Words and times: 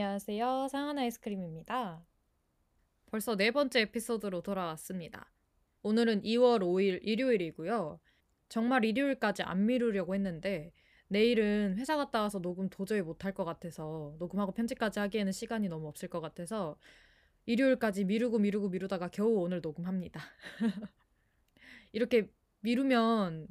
안녕하세요. 0.00 0.68
상한 0.70 0.96
아이스크림입니다. 0.96 2.06
벌써 3.06 3.34
네 3.34 3.50
번째 3.50 3.80
에피소드로 3.80 4.42
돌아왔습니다. 4.42 5.32
오늘은 5.82 6.22
2월 6.22 6.60
5일 6.60 7.00
일요일이고요. 7.02 7.98
정말 8.48 8.84
일요일까지 8.84 9.42
안 9.42 9.66
미루려고 9.66 10.14
했는데 10.14 10.72
내일은 11.08 11.78
회사 11.78 11.96
갔다 11.96 12.22
와서 12.22 12.38
녹음 12.38 12.68
도저히 12.68 13.02
못할 13.02 13.34
것 13.34 13.44
같아서 13.44 14.14
녹음하고 14.20 14.52
편집까지 14.52 15.00
하기에는 15.00 15.32
시간이 15.32 15.68
너무 15.68 15.88
없을 15.88 16.08
것 16.08 16.20
같아서 16.20 16.78
일요일까지 17.46 18.04
미루고 18.04 18.38
미루고 18.38 18.68
미루다가 18.68 19.08
겨우 19.08 19.40
오늘 19.40 19.60
녹음합니다. 19.60 20.20
이렇게 21.90 22.30
미루면 22.60 23.48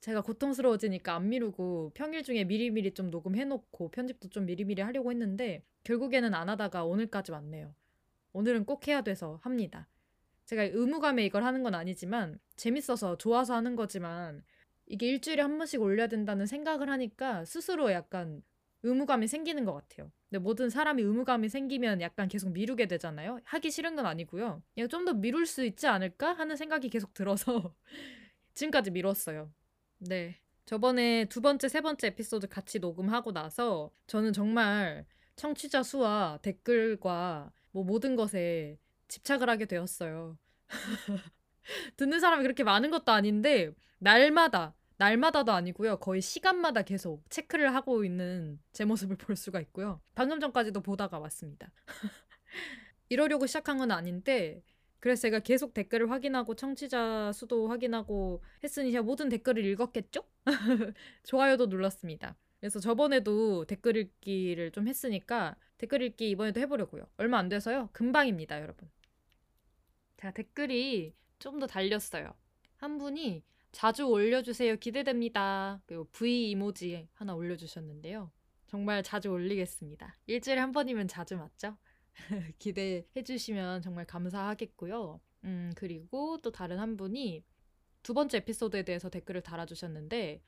제가 0.00 0.20
고통스러워지니까 0.20 1.14
안 1.14 1.28
미루고 1.28 1.92
평일 1.94 2.22
중에 2.22 2.44
미리미리 2.44 2.92
좀 2.94 3.10
녹음해놓고 3.10 3.90
편집도 3.90 4.28
좀 4.28 4.46
미리미리 4.46 4.82
하려고 4.82 5.10
했는데 5.10 5.64
결국에는 5.84 6.32
안 6.34 6.48
하다가 6.48 6.84
오늘까지 6.84 7.32
왔네요. 7.32 7.74
오늘은 8.32 8.64
꼭 8.66 8.86
해야 8.86 9.00
돼서 9.02 9.40
합니다. 9.42 9.88
제가 10.44 10.62
의무감에 10.64 11.24
이걸 11.24 11.42
하는 11.42 11.62
건 11.62 11.74
아니지만 11.74 12.38
재밌어서 12.54 13.18
좋아서 13.18 13.54
하는 13.54 13.74
거지만 13.74 14.44
이게 14.86 15.08
일주일에 15.08 15.42
한 15.42 15.58
번씩 15.58 15.80
올려야 15.82 16.06
된다는 16.06 16.46
생각을 16.46 16.88
하니까 16.88 17.44
스스로 17.44 17.90
약간 17.90 18.42
의무감이 18.84 19.26
생기는 19.26 19.64
것 19.64 19.74
같아요. 19.74 20.12
근데 20.30 20.38
모든 20.38 20.70
사람이 20.70 21.02
의무감이 21.02 21.48
생기면 21.48 22.00
약간 22.00 22.28
계속 22.28 22.50
미루게 22.52 22.86
되잖아요. 22.86 23.40
하기 23.44 23.70
싫은 23.72 23.96
건 23.96 24.06
아니고요. 24.06 24.62
그냥 24.74 24.88
좀 24.88 25.04
더 25.04 25.14
미룰 25.14 25.46
수 25.46 25.64
있지 25.64 25.88
않을까 25.88 26.34
하는 26.34 26.54
생각이 26.56 26.88
계속 26.90 27.12
들어서 27.14 27.74
지금까지 28.54 28.92
미뤘어요. 28.92 29.50
네. 29.98 30.40
저번에 30.64 31.26
두 31.26 31.40
번째, 31.40 31.68
세 31.68 31.80
번째 31.80 32.08
에피소드 32.08 32.48
같이 32.48 32.78
녹음하고 32.80 33.32
나서 33.32 33.90
저는 34.06 34.32
정말 34.32 35.06
청취자 35.36 35.82
수와 35.82 36.38
댓글과 36.42 37.52
뭐 37.70 37.84
모든 37.84 38.16
것에 38.16 38.78
집착을 39.08 39.48
하게 39.48 39.66
되었어요. 39.66 40.36
듣는 41.96 42.20
사람이 42.20 42.42
그렇게 42.42 42.64
많은 42.64 42.90
것도 42.90 43.12
아닌데 43.12 43.70
날마다 43.98 44.74
날마다도 44.98 45.52
아니고요. 45.52 45.98
거의 45.98 46.22
시간마다 46.22 46.82
계속 46.82 47.22
체크를 47.30 47.74
하고 47.74 48.04
있는 48.04 48.58
제 48.72 48.84
모습을 48.84 49.16
볼 49.16 49.36
수가 49.36 49.60
있고요. 49.60 50.00
방금 50.14 50.40
전까지도 50.40 50.80
보다가 50.80 51.18
왔습니다. 51.18 51.70
이러려고 53.08 53.46
시작한 53.46 53.78
건 53.78 53.90
아닌데 53.90 54.62
그래서 55.00 55.22
제가 55.22 55.40
계속 55.40 55.74
댓글을 55.74 56.10
확인하고 56.10 56.54
청취자 56.54 57.32
수도 57.32 57.68
확인하고 57.68 58.42
했으니 58.64 58.92
제가 58.92 59.02
모든 59.02 59.28
댓글을 59.28 59.64
읽었겠죠? 59.64 60.22
좋아요도 61.24 61.66
눌렀습니다. 61.66 62.36
그래서 62.60 62.80
저번에도 62.80 63.64
댓글 63.66 63.96
읽기를 63.96 64.72
좀 64.72 64.88
했으니까 64.88 65.56
댓글 65.78 66.02
읽기 66.02 66.30
이번에도 66.30 66.60
해보려고요. 66.60 67.06
얼마 67.18 67.38
안 67.38 67.48
돼서요. 67.48 67.90
금방입니다, 67.92 68.60
여러분. 68.60 68.88
자, 70.16 70.30
댓글이 70.32 71.14
좀 71.38 71.58
더 71.60 71.66
달렸어요. 71.66 72.32
한 72.78 72.98
분이 72.98 73.44
자주 73.72 74.04
올려주세요. 74.04 74.76
기대됩니다. 74.76 75.82
그리고 75.86 76.04
V 76.12 76.50
이모지 76.50 77.08
하나 77.14 77.34
올려주셨는데요. 77.34 78.30
정말 78.66 79.02
자주 79.02 79.30
올리겠습니다. 79.30 80.16
일주일에 80.26 80.60
한 80.60 80.72
번이면 80.72 81.08
자주 81.08 81.36
맞죠? 81.36 81.76
기대해 82.58 83.22
주시면 83.24 83.82
정말 83.82 84.06
감사하겠고요. 84.06 85.20
음, 85.44 85.72
그리고 85.76 86.38
또 86.42 86.50
다른 86.50 86.78
한 86.78 86.96
분이 86.96 87.44
두 88.02 88.14
번째 88.14 88.38
에피소드에 88.38 88.84
대해서 88.84 89.08
댓글을 89.08 89.42
달아주셨는데 89.42 90.42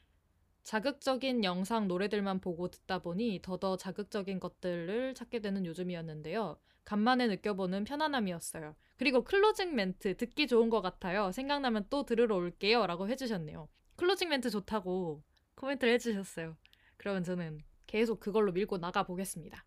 자극적인 0.62 1.44
영상 1.44 1.88
노래들만 1.88 2.40
보고 2.40 2.68
듣다 2.68 2.98
보니 2.98 3.40
더더 3.42 3.76
자극적인 3.76 4.38
것들을 4.38 5.14
찾게 5.14 5.40
되는 5.40 5.64
요즘이었는데요. 5.64 6.58
간만에 6.84 7.26
느껴보는 7.26 7.84
편안함이었어요. 7.84 8.74
그리고 8.96 9.22
closing 9.22 9.74
멘트 9.74 10.16
듣기 10.16 10.46
좋은 10.46 10.70
것 10.70 10.80
같아요. 10.80 11.32
생각나면 11.32 11.86
또 11.90 12.04
들으러 12.04 12.36
올게요. 12.36 12.86
라고 12.86 13.08
해주셨네요. 13.08 13.68
closing 13.96 14.28
멘트 14.28 14.50
좋다고 14.50 15.22
코멘트를 15.54 15.94
해주셨어요. 15.94 16.56
그러면 16.96 17.24
저는 17.24 17.60
계속 17.86 18.20
그걸로 18.20 18.52
밀고 18.52 18.78
나가 18.78 19.02
보겠습니다. 19.02 19.64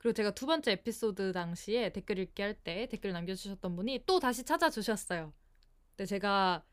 그리고 0.00 0.14
제가 0.14 0.30
두 0.32 0.46
번째 0.46 0.72
에피소드 0.72 1.32
당시에 1.32 1.92
댓글 1.92 2.18
읽기 2.18 2.40
할 2.40 2.54
때 2.54 2.86
댓글 2.90 3.12
남겨주셨던 3.12 3.76
분이 3.76 4.04
또 4.06 4.18
다시 4.18 4.44
찾아주셨어요. 4.44 5.32
근데 5.90 6.06
제가 6.06 6.64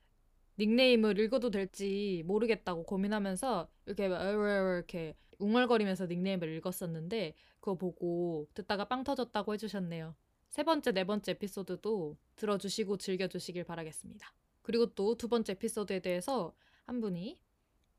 닉네임을 0.57 1.19
읽어도 1.19 1.51
될지 1.51 2.23
모르겠다고 2.25 2.83
고민하면서 2.83 3.69
이렇게 3.85 4.05
이렇게 4.05 5.15
웅얼거리면서 5.39 6.05
닉네임을 6.07 6.55
읽었었는데 6.57 7.33
그거 7.59 7.75
보고 7.75 8.47
듣다가 8.53 8.85
빵 8.87 9.03
터졌다고 9.03 9.53
해주셨네요. 9.53 10.15
세 10.47 10.63
번째, 10.63 10.93
네 10.93 11.03
번째 11.03 11.33
에피소드도 11.33 12.17
들어주시고 12.37 12.97
즐겨주시길 12.97 13.65
바라겠습니다. 13.65 14.33
그리고 14.61 14.93
또 14.95 15.15
두 15.15 15.27
번째 15.27 15.51
에피소드에 15.51 15.99
대해서 15.99 16.55
한 16.85 17.01
분이 17.01 17.41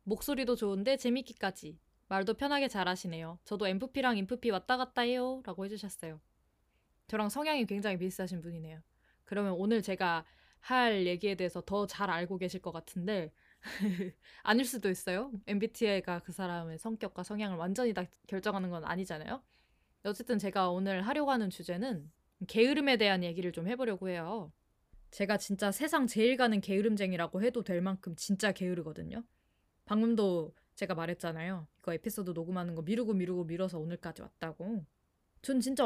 목소리도 0.05 0.57
좋은데 0.57 0.97
재밌기까지 0.97 1.79
말도 2.09 2.35
편하게 2.35 2.69
잘하시네요. 2.69 3.39
저도 3.45 3.67
MFP랑 3.69 4.17
인프피 4.19 4.51
왔다 4.51 4.77
갔다 4.77 5.03
해요. 5.03 5.43
라고 5.45 5.65
해주셨어요. 5.65 6.21
저랑 7.07 7.29
성향이 7.29 7.67
굉장히 7.67 7.99
비슷하신 7.99 8.41
분이네요. 8.41 8.81
그러면 9.25 9.53
오늘 9.53 9.83
제가 9.83 10.25
할 10.61 11.07
얘기에 11.07 11.37
대해서 11.37 11.61
더 11.61 11.87
잘 11.87 12.11
알고 12.11 12.39
계실 12.39 12.61
것 12.61 12.73
같은데 12.73 13.33
아닐 14.43 14.65
수도 14.65 14.91
있어요. 14.91 15.33
MBTI가 15.47 16.21
그 16.21 16.33
사람의 16.33 16.79
성격과 16.79 17.23
성향을 17.23 17.57
완전히 17.57 17.93
다 17.95 18.05
결정하는 18.27 18.71
건 18.71 18.85
아니잖아요. 18.85 19.43
어쨌든 20.05 20.39
제가 20.39 20.71
오늘 20.71 21.07
하려고 21.07 21.31
하는 21.31 21.51
주제는 21.51 22.11
게으름에 22.47 22.97
대한 22.97 23.23
얘기를 23.25 23.53
좀 23.53 23.69
해보려고 23.69 24.09
해요. 24.09 24.53
제가 25.11 25.39
진짜 25.39 25.73
세상 25.73 26.07
제일 26.07 26.37
가는 26.37 26.61
게으름쟁이라고 26.61 27.43
해도 27.43 27.63
될 27.65 27.81
만큼 27.81 28.15
진짜 28.17 28.53
게으르거든요. 28.53 29.25
방금도 29.87 30.55
제가 30.75 30.95
말했잖아요. 30.95 31.67
이거 31.89 31.95
에피소드 31.95 32.33
녹음하는 32.33 32.75
거 32.75 32.83
미루고 32.83 33.15
미루고 33.15 33.45
미뤄서 33.45 33.79
오늘까지 33.79 34.21
왔다고. 34.21 34.85
전 35.41 35.61
진짜 35.61 35.85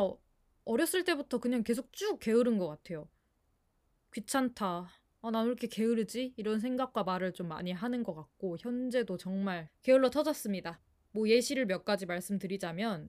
어렸을 0.65 1.05
때부터 1.05 1.39
그냥 1.39 1.63
계속 1.63 1.93
쭉 1.93 2.19
게으른 2.19 2.59
것 2.59 2.67
같아요. 2.67 3.09
귀찮다. 4.13 4.89
아, 5.25 5.31
나왜 5.31 5.47
이렇게 5.47 5.69
게으르지? 5.69 6.35
이런 6.37 6.59
생각과 6.59 7.05
말을 7.05 7.33
좀 7.33 7.47
많이 7.47 7.71
하는 7.71 8.03
것 8.03 8.15
같고, 8.15 8.57
현재도 8.59 9.17
정말 9.17 9.69
게을러 9.83 10.11
터졌습니다. 10.11 10.81
뭐 11.13 11.29
예시를 11.29 11.67
몇 11.67 11.85
가지 11.85 12.07
말씀드리자면, 12.07 13.09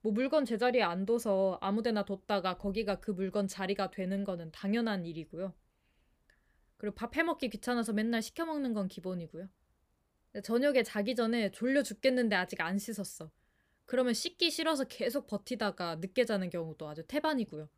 뭐 0.00 0.12
물건 0.12 0.46
제자리에 0.46 0.82
안 0.82 1.04
둬서 1.04 1.58
아무 1.60 1.82
데나 1.82 2.06
뒀다가 2.06 2.56
거기가 2.56 3.00
그 3.00 3.10
물건 3.10 3.46
자리가 3.46 3.90
되는 3.90 4.24
거는 4.24 4.50
당연한 4.52 5.04
일이고요. 5.04 5.52
그리고 6.78 6.94
밥 6.94 7.16
해먹기 7.16 7.50
귀찮아서 7.50 7.92
맨날 7.92 8.22
시켜 8.22 8.46
먹는 8.46 8.72
건 8.72 8.88
기본이고요. 8.88 9.48
저녁에 10.42 10.82
자기 10.82 11.14
전에 11.14 11.50
졸려 11.50 11.82
죽겠는데 11.82 12.34
아직 12.36 12.60
안 12.60 12.78
씻었어. 12.78 13.30
그러면 13.86 14.14
씻기 14.14 14.50
싫어서 14.50 14.84
계속 14.84 15.26
버티다가 15.26 15.96
늦게 15.96 16.24
자는 16.24 16.50
경우도 16.50 16.88
아주 16.88 17.06
태반이고요. 17.06 17.68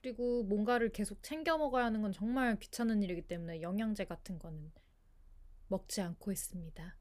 그리고 0.00 0.44
뭔가를 0.44 0.90
계속 0.92 1.22
챙겨 1.22 1.56
먹어야 1.56 1.86
하는 1.86 2.02
건 2.02 2.12
정말 2.12 2.58
귀찮은 2.58 3.02
일이기 3.02 3.22
때문에 3.22 3.62
영양제 3.62 4.04
같은 4.04 4.38
거는 4.38 4.72
먹지 5.68 6.00
않고 6.00 6.30
있습니다. 6.30 6.96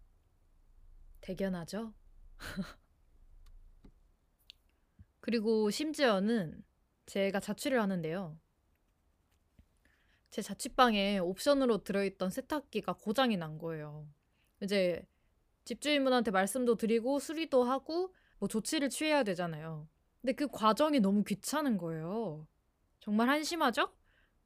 대견하죠? 1.21 1.93
그리고 5.19 5.69
심지어는 5.69 6.63
제가 7.07 7.39
자취를 7.39 7.81
하는데요. 7.81 8.39
제 10.29 10.41
자취방에 10.41 11.19
옵션으로 11.19 11.83
들어있던 11.83 12.29
세탁기가 12.29 12.93
고장이 12.93 13.37
난 13.37 13.57
거예요. 13.57 14.07
이제 14.61 15.05
집주인분한테 15.65 16.31
말씀도 16.31 16.75
드리고 16.75 17.19
수리도 17.19 17.63
하고 17.63 18.13
뭐 18.39 18.47
조치를 18.47 18.89
취해야 18.89 19.23
되잖아요. 19.23 19.87
근데 20.21 20.33
그 20.33 20.47
과정이 20.47 20.99
너무 20.99 21.23
귀찮은 21.23 21.77
거예요. 21.77 22.47
정말 22.99 23.29
한심하죠? 23.29 23.91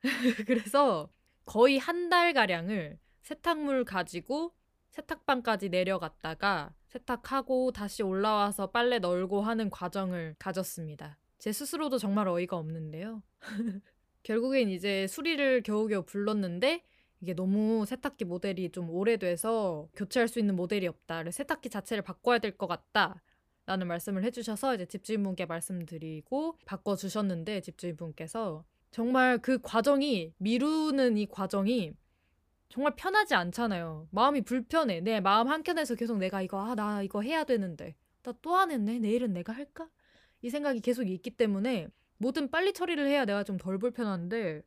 그래서 0.47 1.09
거의 1.45 1.77
한 1.77 2.09
달 2.09 2.33
가량을 2.33 3.00
세탁물 3.21 3.85
가지고 3.85 4.56
세탁방까지 4.89 5.69
내려갔다가 5.69 6.73
세탁하고 6.88 7.71
다시 7.71 8.01
올라와서 8.01 8.71
빨래 8.71 8.97
널고 9.00 9.41
하는 9.41 9.69
과정을 9.69 10.35
가졌습니다. 10.39 11.17
제 11.38 11.51
스스로도 11.51 12.00
정말 12.00 12.27
어이가 12.27 12.57
없는데요. 12.57 13.21
결국엔 14.23 14.69
이제 14.69 15.05
수리를 15.07 15.62
겨우겨우 15.63 16.03
불렀는데 16.03 16.83
이게 17.21 17.33
너무 17.33 17.86
세탁기 17.86 18.25
모델이 18.25 18.71
좀 18.71 18.89
오래돼서 18.89 19.89
교체할 19.95 20.27
수 20.27 20.39
있는 20.39 20.56
모델이 20.56 20.88
없다. 20.88 21.30
세탁기 21.31 21.69
자체를 21.69 22.01
바꿔야 22.04 22.39
될 22.39 22.57
것 22.57 22.68
같다. 22.68 23.21
라는 23.66 23.88
말씀을 23.88 24.24
해주셔서 24.24 24.75
이제 24.75 24.86
집주인분께 24.86 25.45
말씀드리고 25.45 26.57
바꿔주셨는데 26.66 27.62
집주인분께서 27.62 28.66
정말 28.92 29.38
그 29.39 29.60
과정이 29.62 30.33
미루는 30.38 31.18
이 31.18 31.27
과정이 31.27 31.94
정말 32.69 32.95
편하지 32.95 33.36
않잖아요. 33.36 34.07
마음이 34.12 34.42
불편해. 34.42 35.01
내 35.01 35.19
마음 35.19 35.48
한켠에서 35.48 35.95
계속 35.95 36.18
내가 36.18 36.42
이거 36.42 36.60
아 36.62 36.75
나 36.75 37.01
이거 37.04 37.22
해야 37.22 37.44
되는데 37.44 37.95
나 38.24 38.31
또 38.42 38.56
안 38.57 38.72
했네. 38.72 39.00
내일은 39.00 39.33
내가 39.33 39.54
할까? 39.54 39.89
이 40.42 40.50
생각이 40.50 40.80
계속 40.81 41.04
있기 41.07 41.31
때문에 41.31 41.89
뭐든 42.18 42.50
빨리 42.51 42.74
처리를 42.74 43.07
해야 43.07 43.25
내가 43.25 43.44
좀 43.44 43.57
덜 43.57 43.77
불편한데 43.77 44.63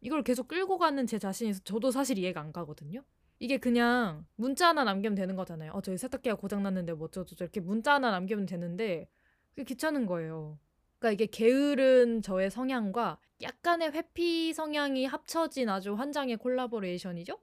이걸 0.00 0.22
계속 0.22 0.48
끌고 0.48 0.78
가는 0.78 1.06
제 1.06 1.18
자신이 1.18 1.54
저도 1.64 1.90
사실 1.90 2.18
이해가 2.18 2.40
안 2.40 2.52
가거든요. 2.52 3.02
이게 3.38 3.58
그냥 3.58 4.24
문자 4.36 4.68
하나 4.68 4.84
남기면 4.84 5.14
되는 5.14 5.36
거잖아요. 5.36 5.72
어, 5.72 5.82
저희 5.82 5.98
세탁기가 5.98 6.36
고장났는데 6.36 6.94
뭐 6.94 7.06
어쩌고저쩌고 7.06 7.44
이렇게 7.44 7.60
문자 7.60 7.94
하나 7.94 8.10
남기면 8.10 8.46
되는데 8.46 9.08
그게 9.50 9.64
귀찮은 9.64 10.06
거예요. 10.06 10.58
그러니까 10.98 11.12
이게 11.12 11.26
게으른 11.26 12.22
저의 12.22 12.50
성향과 12.50 13.18
약간의 13.42 13.92
회피 13.92 14.54
성향이 14.54 15.04
합쳐진 15.04 15.68
아주 15.68 15.94
환장의 15.94 16.38
콜라보레이션이죠? 16.38 17.38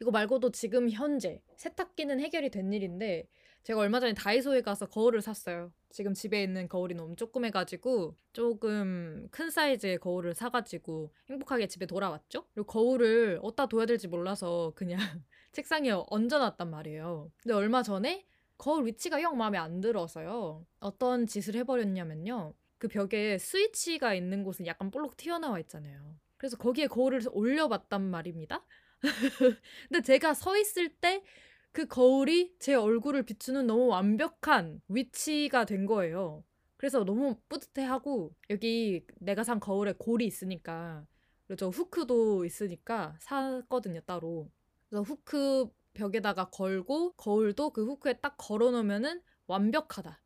이거 0.00 0.10
말고도 0.10 0.50
지금 0.50 0.88
현재 0.90 1.42
세탁기는 1.56 2.20
해결이 2.20 2.50
된 2.50 2.72
일인데 2.72 3.28
제가 3.64 3.80
얼마 3.80 3.98
전에 3.98 4.12
다이소에 4.12 4.60
가서 4.60 4.86
거울을 4.86 5.22
샀어요. 5.22 5.72
지금 5.88 6.12
집에 6.12 6.42
있는 6.42 6.68
거울이 6.68 6.94
너무 6.94 7.16
조그매가지고 7.16 8.14
조금 8.34 9.26
큰 9.30 9.50
사이즈의 9.50 9.98
거울을 9.98 10.34
사가지고 10.34 11.14
행복하게 11.30 11.66
집에 11.66 11.86
돌아왔죠. 11.86 12.46
그리고 12.52 12.66
거울을 12.66 13.40
어디다 13.42 13.66
둬야 13.68 13.86
될지 13.86 14.06
몰라서 14.06 14.72
그냥 14.76 14.98
책상에 15.52 15.92
얹어놨단 16.08 16.70
말이에요. 16.70 17.30
근데 17.38 17.54
얼마 17.54 17.82
전에 17.82 18.26
거울 18.58 18.84
위치가 18.84 19.22
영 19.22 19.38
마음에 19.38 19.56
안 19.56 19.80
들어서요. 19.80 20.66
어떤 20.80 21.26
짓을 21.26 21.54
해버렸냐면요. 21.54 22.52
그 22.76 22.88
벽에 22.88 23.38
스위치가 23.38 24.12
있는 24.12 24.44
곳은 24.44 24.66
약간 24.66 24.90
볼록 24.90 25.16
튀어나와 25.16 25.58
있잖아요. 25.60 26.16
그래서 26.36 26.58
거기에 26.58 26.86
거울을 26.86 27.22
올려봤단 27.30 28.02
말입니다. 28.02 28.62
근데 29.88 30.02
제가 30.02 30.34
서 30.34 30.54
있을 30.58 30.90
때 30.90 31.22
그 31.74 31.86
거울이 31.88 32.54
제 32.60 32.74
얼굴을 32.76 33.24
비추는 33.24 33.66
너무 33.66 33.88
완벽한 33.88 34.80
위치가 34.86 35.64
된 35.64 35.86
거예요. 35.86 36.44
그래서 36.76 37.02
너무 37.02 37.36
뿌듯해하고 37.48 38.32
여기 38.50 39.04
내가 39.18 39.42
산 39.42 39.58
거울에 39.58 39.92
골이 39.98 40.24
있으니까 40.24 41.04
그리고 41.48 41.56
저 41.56 41.68
후크도 41.70 42.44
있으니까 42.44 43.16
샀거든요 43.18 44.00
따로. 44.02 44.48
그래서 44.88 45.02
후크 45.02 45.68
벽에다가 45.94 46.48
걸고 46.50 47.14
거울도 47.14 47.70
그 47.70 47.84
후크에 47.84 48.20
딱 48.20 48.36
걸어 48.38 48.70
놓으면은 48.70 49.20
완벽하다. 49.48 50.22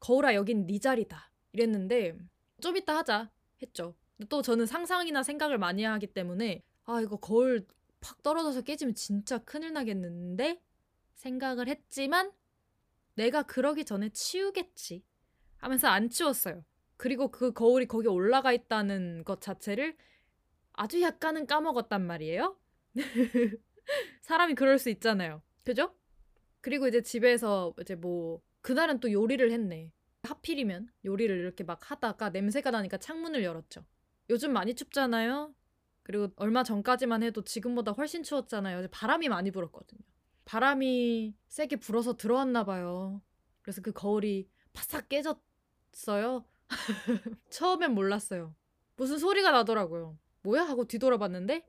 거울아 0.00 0.34
여긴 0.34 0.66
네 0.66 0.80
자리다. 0.80 1.30
이랬는데 1.52 2.18
좀 2.60 2.76
이따 2.76 2.96
하자 2.96 3.30
했죠. 3.62 3.94
또 4.28 4.42
저는 4.42 4.66
상상이나 4.66 5.22
생각을 5.22 5.56
많이 5.56 5.84
하기 5.84 6.08
때문에 6.08 6.64
아 6.86 7.00
이거 7.00 7.16
거울 7.16 7.64
팍 8.00 8.20
떨어져서 8.24 8.62
깨지면 8.62 8.96
진짜 8.96 9.38
큰일 9.38 9.72
나겠는데 9.72 10.60
생각을 11.20 11.68
했지만 11.68 12.32
내가 13.14 13.42
그러기 13.42 13.84
전에 13.84 14.08
치우겠지 14.10 15.04
하면서 15.58 15.88
안 15.88 16.08
치웠어요. 16.08 16.64
그리고 16.96 17.30
그 17.30 17.52
거울이 17.52 17.86
거기 17.86 18.08
올라가 18.08 18.52
있다는 18.52 19.24
것 19.24 19.40
자체를 19.40 19.96
아주 20.72 21.00
약간은 21.02 21.46
까먹었단 21.46 22.06
말이에요. 22.06 22.58
사람이 24.22 24.54
그럴 24.54 24.78
수 24.78 24.88
있잖아요. 24.90 25.42
그죠? 25.64 25.94
그리고 26.60 26.88
이제 26.88 27.02
집에서 27.02 27.74
이제 27.80 27.94
뭐 27.94 28.40
그날은 28.62 29.00
또 29.00 29.12
요리를 29.12 29.50
했네. 29.50 29.92
하필이면 30.22 30.88
요리를 31.04 31.34
이렇게 31.38 31.64
막 31.64 31.90
하다가 31.90 32.30
냄새가 32.30 32.70
나니까 32.70 32.98
창문을 32.98 33.42
열었죠. 33.42 33.84
요즘 34.28 34.52
많이 34.52 34.74
춥잖아요. 34.74 35.54
그리고 36.02 36.28
얼마 36.36 36.62
전까지만 36.62 37.22
해도 37.22 37.42
지금보다 37.42 37.92
훨씬 37.92 38.22
추웠잖아요. 38.22 38.88
바람이 38.90 39.28
많이 39.28 39.50
불었거든요. 39.50 40.00
바람이 40.50 41.36
세게 41.46 41.76
불어서 41.76 42.16
들어왔나 42.16 42.64
봐요. 42.64 43.22
그래서 43.62 43.80
그 43.80 43.92
거울이 43.92 44.50
바싹 44.72 45.08
깨졌어요. 45.08 46.44
처음엔 47.50 47.94
몰랐어요. 47.94 48.52
무슨 48.96 49.18
소리가 49.18 49.52
나더라고요. 49.52 50.18
뭐야? 50.42 50.64
하고 50.64 50.86
뒤돌아봤는데 50.86 51.64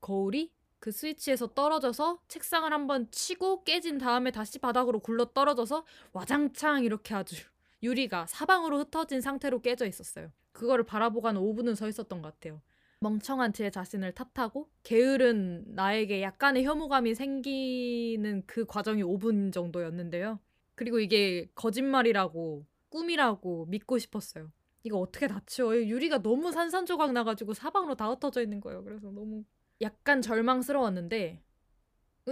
거울이 0.00 0.50
그 0.78 0.92
스위치에서 0.92 1.48
떨어져서 1.48 2.22
책상을 2.26 2.72
한번 2.72 3.10
치고 3.10 3.64
깨진 3.64 3.98
다음에 3.98 4.30
다시 4.30 4.58
바닥으로 4.60 5.00
굴러 5.00 5.26
떨어져서 5.34 5.84
와장창 6.12 6.84
이렇게 6.84 7.14
아주 7.14 7.36
유리가 7.82 8.24
사방으로 8.28 8.78
흩어진 8.78 9.20
상태로 9.20 9.60
깨져 9.60 9.84
있었어요. 9.84 10.32
그거를 10.52 10.84
바라보고 10.84 11.28
한 11.28 11.36
5분은 11.36 11.74
서 11.74 11.86
있었던 11.86 12.22
것 12.22 12.32
같아요. 12.32 12.62
멍청한 13.00 13.52
제 13.52 13.70
자신을 13.70 14.12
탓하고 14.12 14.70
게으른 14.82 15.64
나에게 15.68 16.22
약간의 16.22 16.64
혐오감이 16.64 17.14
생기는 17.14 18.42
그 18.46 18.64
과정이 18.64 19.02
5분 19.02 19.52
정도였는데요. 19.52 20.40
그리고 20.74 20.98
이게 20.98 21.50
거짓말이라고 21.54 22.66
꿈이라고 22.88 23.66
믿고 23.66 23.98
싶었어요. 23.98 24.50
이거 24.82 24.98
어떻게 24.98 25.26
다 25.26 25.40
치워? 25.46 25.76
유리가 25.76 26.22
너무 26.22 26.52
산산조각 26.52 27.12
나가지고 27.12 27.54
사방으로 27.54 27.96
다 27.96 28.08
흩어져 28.08 28.42
있는 28.42 28.60
거예요. 28.60 28.84
그래서 28.84 29.10
너무 29.10 29.44
약간 29.80 30.22
절망스러웠는데 30.22 31.42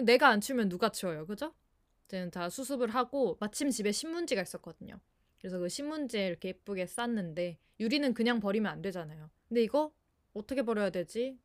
내가 0.04 0.28
안 0.28 0.40
치우면 0.40 0.68
누가 0.68 0.88
치워요, 0.90 1.26
그죠? 1.26 1.52
저는 2.08 2.30
다 2.30 2.48
수습을 2.48 2.90
하고 2.90 3.36
마침 3.40 3.70
집에 3.70 3.92
신문지가 3.92 4.42
있었거든요. 4.42 5.00
그래서 5.38 5.58
그 5.58 5.68
신문지에 5.68 6.26
이렇게 6.26 6.48
예쁘게 6.48 6.86
쌌는데 6.86 7.58
유리는 7.80 8.14
그냥 8.14 8.40
버리면 8.40 8.70
안 8.70 8.82
되잖아요. 8.82 9.30
근데 9.48 9.62
이거 9.62 9.92
어떻게 10.34 10.62
버려야 10.62 10.90
되지? 10.90 11.38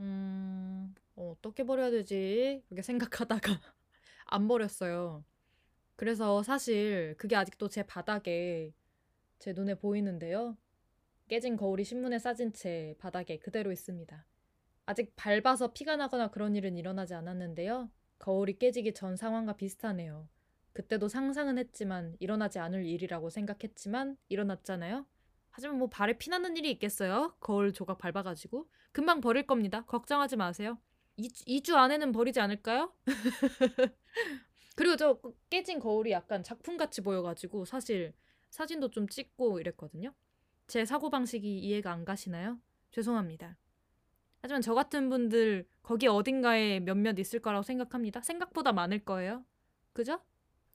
음, 0.00 0.94
어, 1.16 1.34
어떻게 1.36 1.64
버려야 1.64 1.90
되지? 1.90 2.62
이렇게 2.70 2.82
생각하다가 2.82 3.40
안 4.26 4.48
버렸어요. 4.48 5.24
그래서 5.96 6.42
사실 6.42 7.14
그게 7.18 7.36
아직도 7.36 7.68
제 7.68 7.84
바닥에 7.84 8.72
제 9.38 9.52
눈에 9.52 9.74
보이는데요. 9.76 10.56
깨진 11.28 11.56
거울이 11.56 11.84
신문에 11.84 12.18
싸진 12.18 12.52
채 12.52 12.96
바닥에 12.98 13.38
그대로 13.38 13.72
있습니다. 13.72 14.26
아직 14.86 15.14
밟아서 15.16 15.72
피가 15.72 15.96
나거나 15.96 16.30
그런 16.30 16.56
일은 16.56 16.76
일어나지 16.76 17.14
않았는데요. 17.14 17.90
거울이 18.18 18.58
깨지기 18.58 18.94
전 18.94 19.16
상황과 19.16 19.54
비슷하네요. 19.56 20.28
그때도 20.72 21.08
상상은 21.08 21.58
했지만 21.58 22.16
일어나지 22.18 22.58
않을 22.58 22.84
일이라고 22.86 23.30
생각했지만 23.30 24.16
일어났잖아요. 24.28 25.06
하지만 25.52 25.78
뭐 25.78 25.88
발에 25.88 26.18
피나는 26.18 26.56
일이 26.56 26.70
있겠어요? 26.72 27.34
거울 27.40 27.72
조각 27.72 27.98
밟아가지고. 27.98 28.68
금방 28.90 29.20
버릴 29.20 29.46
겁니다. 29.46 29.84
걱정하지 29.86 30.36
마세요. 30.36 30.78
2주, 31.18 31.46
2주 31.46 31.74
안에는 31.76 32.10
버리지 32.12 32.40
않을까요? 32.40 32.92
그리고 34.76 34.96
저 34.96 35.20
깨진 35.50 35.78
거울이 35.78 36.10
약간 36.10 36.42
작품같이 36.42 37.02
보여가지고 37.02 37.66
사실 37.66 38.14
사진도 38.50 38.90
좀 38.90 39.06
찍고 39.06 39.60
이랬거든요. 39.60 40.14
제 40.66 40.86
사고방식이 40.86 41.58
이해가 41.58 41.92
안 41.92 42.06
가시나요? 42.06 42.58
죄송합니다. 42.90 43.58
하지만 44.40 44.62
저 44.62 44.74
같은 44.74 45.10
분들 45.10 45.68
거기 45.82 46.08
어딘가에 46.08 46.80
몇몇 46.80 47.18
있을 47.18 47.40
거라고 47.40 47.62
생각합니다. 47.62 48.22
생각보다 48.22 48.72
많을 48.72 49.04
거예요. 49.04 49.44
그죠? 49.92 50.20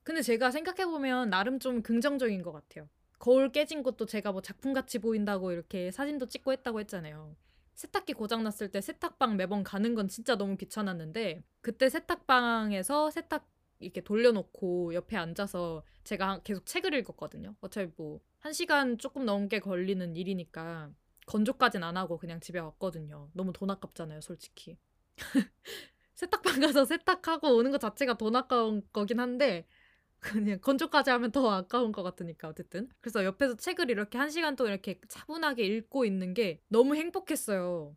근데 0.04 0.22
제가 0.22 0.52
생각해보면 0.52 1.30
나름 1.30 1.58
좀 1.58 1.82
긍정적인 1.82 2.42
것 2.42 2.52
같아요. 2.52 2.88
거울 3.18 3.50
깨진 3.52 3.82
것도 3.82 4.06
제가 4.06 4.32
뭐 4.32 4.42
작품같이 4.42 4.98
보인다고 4.98 5.52
이렇게 5.52 5.90
사진도 5.90 6.26
찍고 6.26 6.52
했다고 6.52 6.80
했잖아요. 6.80 7.36
세탁기 7.74 8.14
고장났을 8.14 8.70
때 8.70 8.80
세탁방 8.80 9.36
매번 9.36 9.62
가는 9.62 9.94
건 9.94 10.08
진짜 10.08 10.36
너무 10.36 10.56
귀찮았는데 10.56 11.44
그때 11.60 11.88
세탁방에서 11.88 13.10
세탁 13.10 13.48
이렇게 13.80 14.00
돌려놓고 14.02 14.94
옆에 14.94 15.16
앉아서 15.16 15.84
제가 16.04 16.40
계속 16.42 16.66
책을 16.66 16.94
읽었거든요. 16.94 17.54
어차피 17.60 17.92
뭐 17.96 18.20
한 18.40 18.52
시간 18.52 18.98
조금 18.98 19.24
넘게 19.24 19.58
걸리는 19.60 20.16
일이니까 20.16 20.92
건조까진 21.26 21.82
안 21.82 21.96
하고 21.96 22.18
그냥 22.18 22.40
집에 22.40 22.58
왔거든요. 22.58 23.30
너무 23.34 23.52
돈 23.52 23.70
아깝잖아요, 23.70 24.20
솔직히. 24.20 24.78
세탁방 26.14 26.60
가서 26.60 26.84
세탁하고 26.84 27.56
오는 27.56 27.70
것 27.70 27.80
자체가 27.80 28.16
돈 28.16 28.36
아까운 28.36 28.82
거긴 28.92 29.20
한데 29.20 29.66
그냥 30.20 30.58
건조까지 30.60 31.10
하면 31.10 31.30
더 31.30 31.50
아까운 31.50 31.92
것 31.92 32.02
같으니까 32.02 32.48
어쨌든 32.48 32.88
그래서 33.00 33.24
옆에서 33.24 33.56
책을 33.56 33.90
이렇게 33.90 34.18
한 34.18 34.30
시간 34.30 34.56
동안 34.56 34.72
이렇게 34.72 35.00
차분하게 35.08 35.64
읽고 35.64 36.04
있는 36.04 36.34
게 36.34 36.60
너무 36.68 36.96
행복했어요. 36.96 37.96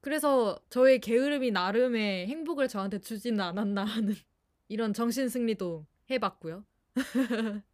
그래서 0.00 0.58
저의 0.70 1.00
게으름이 1.00 1.50
나름의 1.50 2.28
행복을 2.28 2.68
저한테 2.68 3.00
주지는 3.00 3.40
않았나 3.40 3.84
하는 3.84 4.14
이런 4.68 4.92
정신 4.92 5.28
승리도 5.28 5.86
해봤고요. 6.10 6.64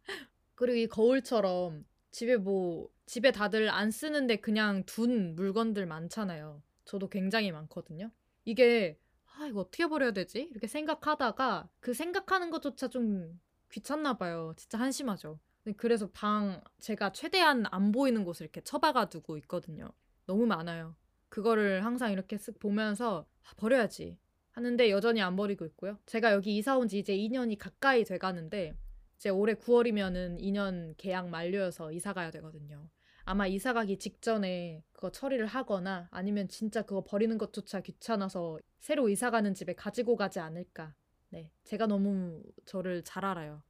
그리고 0.55 0.77
이 0.77 0.87
거울처럼 0.87 1.85
집에 2.11 2.37
뭐 2.37 2.89
집에 3.05 3.31
다들 3.31 3.69
안 3.69 3.91
쓰는데 3.91 4.37
그냥 4.37 4.83
둔 4.85 5.35
물건들 5.35 5.85
많잖아요. 5.85 6.61
저도 6.85 7.09
굉장히 7.09 7.51
많거든요. 7.51 8.11
이게 8.45 8.97
아 9.37 9.47
이거 9.47 9.61
어떻게 9.61 9.87
버려야 9.87 10.11
되지? 10.11 10.47
이렇게 10.49 10.67
생각하다가 10.67 11.69
그 11.79 11.93
생각하는 11.93 12.49
것조차 12.49 12.87
좀 12.87 13.39
귀찮나 13.71 14.17
봐요. 14.17 14.53
진짜 14.57 14.77
한심하죠. 14.79 15.39
그래서 15.77 16.09
방 16.11 16.61
제가 16.79 17.11
최대한 17.11 17.65
안 17.71 17.91
보이는 17.91 18.23
곳을 18.23 18.43
이렇게 18.45 18.61
처박아 18.61 19.09
두고 19.09 19.37
있거든요. 19.37 19.91
너무 20.27 20.45
많아요. 20.45 20.95
그거를 21.29 21.83
항상 21.83 22.11
이렇게 22.11 22.37
쓱 22.37 22.59
보면서 22.59 23.25
아, 23.43 23.53
버려야지 23.57 24.17
하는데 24.51 24.89
여전히 24.91 25.21
안 25.21 25.35
버리고 25.35 25.65
있고요. 25.65 25.97
제가 26.05 26.31
여기 26.33 26.55
이사 26.57 26.77
온 26.77 26.87
지 26.87 26.99
이제 26.99 27.13
2년이 27.15 27.57
가까이 27.57 28.03
돼 28.03 28.17
가는데 28.17 28.73
이제 29.17 29.29
올해 29.29 29.55
9월이면은 29.55 30.39
2년 30.39 30.93
계약 30.97 31.29
만료여서 31.29 31.91
이사 31.91 32.13
가야 32.13 32.31
되거든요. 32.31 32.89
아마 33.25 33.47
이사 33.47 33.73
가기 33.73 33.97
직전에 33.97 34.83
그거 34.93 35.11
처리를 35.11 35.47
하거나 35.47 36.07
아니면 36.11 36.47
진짜 36.47 36.83
그거 36.83 37.03
버리는 37.03 37.35
것조차 37.39 37.81
귀찮아서 37.81 38.59
새로 38.79 39.09
이사 39.09 39.31
가는 39.31 39.53
집에 39.55 39.73
가지고 39.73 40.15
가지 40.15 40.39
않을까. 40.39 40.93
네. 41.35 41.51
제가 41.65 41.85
너무 41.85 42.41
저를 42.65 43.03
잘 43.03 43.25
알아요. 43.25 43.61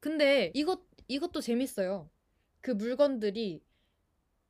근데 0.00 0.52
이것 0.54 0.82
이것도 1.08 1.40
재밌어요. 1.40 2.10
그 2.60 2.72
물건들이 2.72 3.62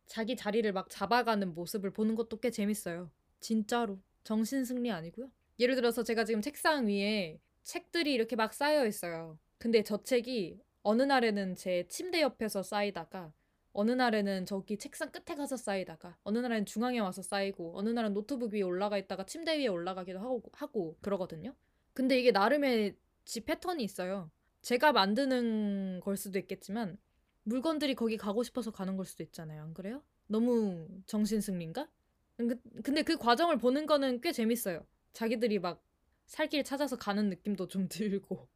자기 0.07 0.37
자리를 0.37 0.73
막 0.73 0.91
잡아가는 0.91 1.55
모습을 1.55 1.93
보는 1.93 2.17
것도 2.17 2.41
꽤 2.41 2.51
재밌어요. 2.51 3.11
진짜로. 3.39 4.01
정신 4.25 4.65
승리 4.65 4.91
아니고요. 4.91 5.31
예를 5.61 5.77
들어서 5.77 6.03
제가 6.03 6.25
지금 6.25 6.43
책상 6.43 6.89
위에 6.89 7.39
책들이 7.63 8.13
이렇게 8.13 8.35
막 8.35 8.53
쌓여 8.53 8.85
있어요. 8.85 9.39
근데 9.59 9.85
저 9.85 10.03
책이 10.03 10.61
어느 10.83 11.03
날에는 11.03 11.55
제 11.55 11.87
침대 11.89 12.23
옆에서 12.23 12.65
쌓이다가 12.65 13.33
어느 13.73 13.93
날에는 13.93 14.45
저기 14.47 14.77
책상 14.77 15.13
끝에 15.13 15.37
가서 15.37 15.57
쌓이다가 15.57 16.17
어느 16.25 16.39
날에는 16.39 16.67
중앙에 16.67 16.99
와서 16.99 17.23
쌓이고 17.23 17.79
어느 17.79 17.91
날은 17.91 18.13
노트북 18.13 18.55
위에 18.55 18.63
올라가 18.63 18.99
있다가 18.99 19.25
침대 19.25 19.57
위에 19.59 19.69
올라가기도 19.69 20.19
하고, 20.19 20.43
하고 20.53 20.97
그러거든요. 21.01 21.55
근데 21.97 22.19
이게 22.21 22.31
나름의 22.31 22.97
지 23.25 23.41
패턴이 23.41 23.83
있어요. 23.83 24.31
제가 24.63 24.93
만드는 24.93 26.01
걸 26.01 26.17
수도 26.19 26.39
있겠지만 26.39 26.99
물건들이 27.45 27.95
거기 27.95 28.19
가고 28.19 28.43
싶어서 28.43 28.71
가는 28.71 28.97
걸 28.97 29.07
수도 29.07 29.23
있잖아요. 29.25 29.63
안 29.63 29.75
그래요? 29.75 30.03
너무 30.29 30.87
정신 31.07 31.41
승리인가? 31.41 31.89
근데 32.37 33.03
그 33.03 33.17
과정을 33.17 33.59
보는 33.59 33.87
거는 33.87 34.21
꽤 34.21 34.33
재밌어요. 34.33 34.87
자기들이 35.15 35.59
막 35.61 35.83
살길 36.27 36.65
찾아서 36.65 36.97
가는 36.99 37.31
느낌도 37.31 37.69
좀 37.69 37.89
들고. 37.91 38.49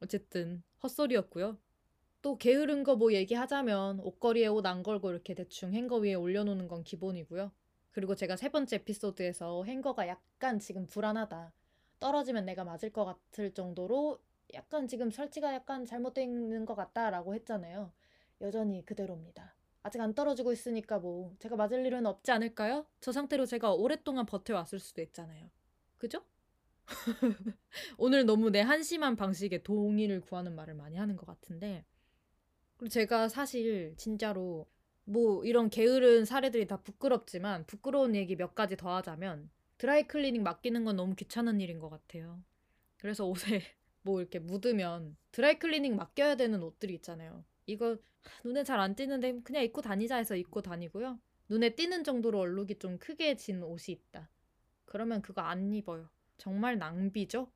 어쨌든 0.00 0.62
헛소리였고요. 0.82 1.58
또 2.22 2.38
게으른 2.38 2.82
거 2.84 2.96
뭐 2.96 3.12
얘기하자면 3.12 4.00
옷걸이에 4.00 4.46
옷 4.48 4.66
안 4.66 4.82
걸고 4.82 5.10
이렇게 5.10 5.34
대충 5.34 5.74
행거 5.74 5.96
위에 5.98 6.14
올려놓는 6.14 6.68
건 6.68 6.84
기본이고요. 6.84 7.52
그리고 7.92 8.14
제가 8.16 8.36
세 8.36 8.48
번째 8.48 8.76
에피소드에서 8.76 9.64
행거가 9.64 10.08
약간 10.08 10.58
지금 10.60 10.86
불안하다. 10.86 11.52
떨어지면 12.00 12.44
내가 12.44 12.64
맞을 12.64 12.90
것 12.90 13.04
같을 13.04 13.52
정도로 13.52 14.18
약간 14.54 14.86
지금 14.86 15.10
설치가 15.10 15.52
약간 15.54 15.84
있는 16.22 16.64
것 16.64 16.74
같다라고 16.74 17.34
했잖아요. 17.34 17.92
여전히 18.40 18.84
그대로입니다. 18.84 19.54
아직 19.82 20.00
안 20.00 20.14
떨어지고 20.14 20.52
있으니까 20.52 20.98
뭐 20.98 21.34
제가 21.38 21.56
맞을 21.56 21.84
일은 21.86 22.06
없지 22.06 22.32
않을까요? 22.32 22.86
저 23.00 23.12
상태로 23.12 23.46
제가 23.46 23.72
오랫동안 23.72 24.26
버텨왔을 24.26 24.80
수도 24.80 25.00
있잖아요. 25.02 25.48
그죠? 25.96 26.24
오늘 27.98 28.26
너무 28.26 28.50
내 28.50 28.60
한심한 28.60 29.16
방식의 29.16 29.62
동의를 29.62 30.20
구하는 30.20 30.54
말을 30.54 30.74
많이 30.74 30.96
하는 30.96 31.16
것 31.16 31.26
같은데 31.26 31.84
그리고 32.76 32.90
제가 32.90 33.28
사실 33.28 33.94
진짜로 33.96 34.66
뭐 35.04 35.44
이런 35.44 35.70
게으른 35.70 36.24
사례들이 36.24 36.66
다 36.66 36.78
부끄럽지만 36.78 37.64
부끄러운 37.66 38.14
얘기 38.14 38.36
몇 38.36 38.54
가지 38.54 38.76
더 38.76 38.94
하자면 38.96 39.50
드라이 39.78 40.06
클리닝 40.06 40.42
맡기는 40.42 40.84
건 40.84 40.96
너무 40.96 41.14
귀찮은 41.14 41.60
일인 41.60 41.78
것 41.78 41.90
같아요. 41.90 42.42
그래서 42.98 43.26
옷에 43.26 43.62
뭐 44.02 44.20
이렇게 44.20 44.38
묻으면 44.38 45.16
드라이 45.32 45.58
클리닝 45.58 45.96
맡겨야 45.96 46.36
되는 46.36 46.62
옷들이 46.62 46.94
있잖아요. 46.96 47.44
이거 47.66 47.96
눈에 48.44 48.64
잘 48.64 48.80
안 48.80 48.94
띄는데 48.94 49.40
그냥 49.42 49.62
입고 49.64 49.82
다니자 49.82 50.16
해서 50.16 50.36
입고 50.36 50.62
다니고요. 50.62 51.20
눈에 51.48 51.74
띄는 51.74 52.04
정도로 52.04 52.40
얼룩이 52.40 52.78
좀 52.78 52.98
크게 52.98 53.36
진 53.36 53.62
옷이 53.62 53.94
있다. 53.94 54.30
그러면 54.84 55.22
그거 55.22 55.42
안 55.42 55.72
입어요. 55.72 56.08
정말 56.38 56.78
낭비죠? 56.78 57.50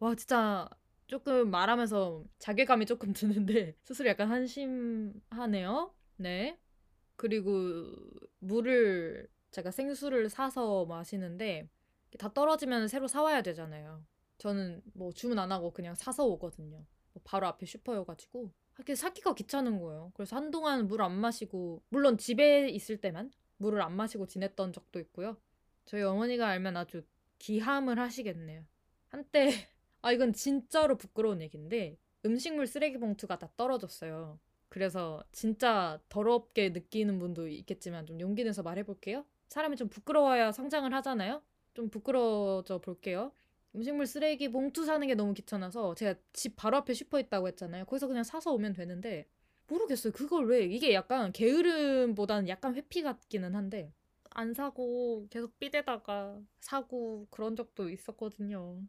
와, 0.00 0.14
진짜 0.14 0.68
조금 1.06 1.50
말하면서 1.50 2.24
자괴감이 2.38 2.86
조금 2.86 3.12
드는데 3.14 3.76
스스로 3.84 4.08
약간 4.08 4.30
한심하네요. 4.30 5.94
네. 6.16 6.58
그리고 7.16 7.94
물을 8.40 9.28
제가 9.52 9.70
생수를 9.70 10.28
사서 10.30 10.86
마시는데 10.86 11.68
다 12.18 12.32
떨어지면 12.32 12.88
새로 12.88 13.06
사와야 13.08 13.42
되잖아요. 13.42 14.04
저는 14.38 14.82
뭐 14.94 15.12
주문 15.12 15.38
안 15.38 15.52
하고 15.52 15.72
그냥 15.72 15.94
사서 15.94 16.26
오거든요. 16.26 16.84
뭐 17.12 17.22
바로 17.24 17.46
앞에 17.46 17.66
슈퍼여가지고 17.66 18.50
하긴 18.74 18.96
사기가 18.96 19.34
귀찮은 19.34 19.80
거예요. 19.80 20.10
그래서 20.14 20.36
한동안 20.36 20.88
물 20.88 21.00
안 21.02 21.12
마시고 21.12 21.82
물론 21.90 22.18
집에 22.18 22.68
있을 22.68 22.98
때만 23.00 23.30
물을 23.58 23.80
안 23.82 23.94
마시고 23.94 24.26
지냈던 24.26 24.72
적도 24.72 24.98
있고요. 25.00 25.36
저희 25.84 26.02
어머니가 26.02 26.48
알면 26.48 26.76
아주 26.76 27.04
기함을 27.38 27.98
하시겠네요. 27.98 28.64
한때 29.08 29.48
아, 30.02 30.12
이건 30.12 30.32
진짜로 30.32 30.96
부끄러운 30.96 31.40
얘기인데 31.42 31.98
음식물 32.24 32.66
쓰레기 32.66 32.98
봉투가 32.98 33.38
다 33.38 33.50
떨어졌어요. 33.56 34.38
그래서 34.68 35.22
진짜 35.32 36.00
더럽게 36.08 36.70
느끼는 36.70 37.18
분도 37.18 37.46
있겠지만 37.48 38.06
좀 38.06 38.20
용기 38.20 38.42
내서 38.44 38.62
말해볼게요. 38.62 39.24
사람이 39.52 39.76
좀 39.76 39.88
부끄러워야 39.88 40.52
성장을 40.52 40.92
하잖아요? 40.94 41.42
좀 41.74 41.88
부끄러워져 41.90 42.78
볼게요. 42.80 43.32
음식물 43.74 44.06
쓰레기 44.06 44.48
봉투 44.50 44.84
사는 44.84 45.06
게 45.06 45.14
너무 45.14 45.32
귀찮아서 45.34 45.94
제가 45.94 46.14
집 46.32 46.56
바로 46.56 46.76
앞에 46.78 46.94
슈퍼 46.94 47.18
있다고 47.20 47.48
했잖아요. 47.48 47.84
거기서 47.86 48.06
그냥 48.08 48.24
사서 48.24 48.52
오면 48.52 48.74
되는데 48.74 49.26
모르겠어요. 49.68 50.12
그걸 50.12 50.46
왜 50.46 50.64
이게 50.64 50.92
약간 50.94 51.32
게으름보다는 51.32 52.48
약간 52.48 52.74
회피 52.74 53.02
같기는 53.02 53.54
한데 53.54 53.92
안 54.30 54.54
사고 54.54 55.26
계속 55.30 55.58
삐대다가 55.58 56.40
사고 56.60 57.26
그런 57.30 57.56
적도 57.56 57.88
있었거든요. 57.90 58.80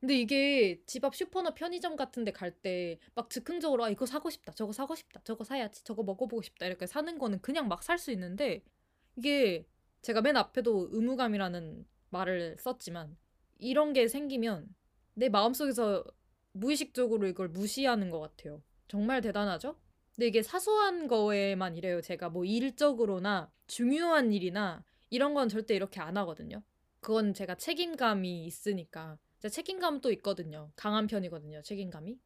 근데 0.00 0.18
이게 0.20 0.82
집 0.86 1.04
앞 1.04 1.14
슈퍼나 1.16 1.54
편의점 1.54 1.96
같은 1.96 2.24
데 2.24 2.32
갈 2.32 2.52
때 2.62 2.98
막 3.14 3.30
즉흥적으로 3.30 3.84
아 3.84 3.90
이거 3.90 4.06
사고 4.06 4.30
싶다. 4.30 4.52
저거 4.52 4.72
사고 4.72 4.94
싶다. 4.94 5.20
저거 5.24 5.44
사야지. 5.44 5.82
저거 5.84 6.02
먹어보고 6.02 6.42
싶다. 6.42 6.66
이렇게 6.66 6.86
사는 6.86 7.18
거는 7.18 7.40
그냥 7.40 7.68
막 7.68 7.82
살 7.82 7.98
수 7.98 8.10
있는데 8.12 8.62
이게 9.16 9.66
제가 10.04 10.20
맨 10.20 10.36
앞에도 10.36 10.88
의무감이라는 10.92 11.86
말을 12.10 12.58
썼지만 12.58 13.16
이런 13.58 13.94
게 13.94 14.06
생기면 14.06 14.68
내 15.14 15.30
마음속에서 15.30 16.04
무의식적으로 16.52 17.26
이걸 17.26 17.48
무시하는 17.48 18.10
것 18.10 18.20
같아요. 18.20 18.62
정말 18.86 19.22
대단하죠? 19.22 19.76
근데 20.14 20.26
이게 20.26 20.42
사소한 20.42 21.08
거에만 21.08 21.76
이래요. 21.76 22.02
제가 22.02 22.28
뭐 22.28 22.44
일적으로나 22.44 23.50
중요한 23.66 24.30
일이나 24.34 24.84
이런 25.08 25.32
건 25.32 25.48
절대 25.48 25.74
이렇게 25.74 26.00
안 26.00 26.18
하거든요. 26.18 26.62
그건 27.00 27.32
제가 27.32 27.54
책임감이 27.54 28.44
있으니까. 28.44 29.18
책임감도 29.40 30.12
있거든요. 30.12 30.70
강한 30.76 31.06
편이거든요. 31.06 31.62
책임감이. 31.62 32.18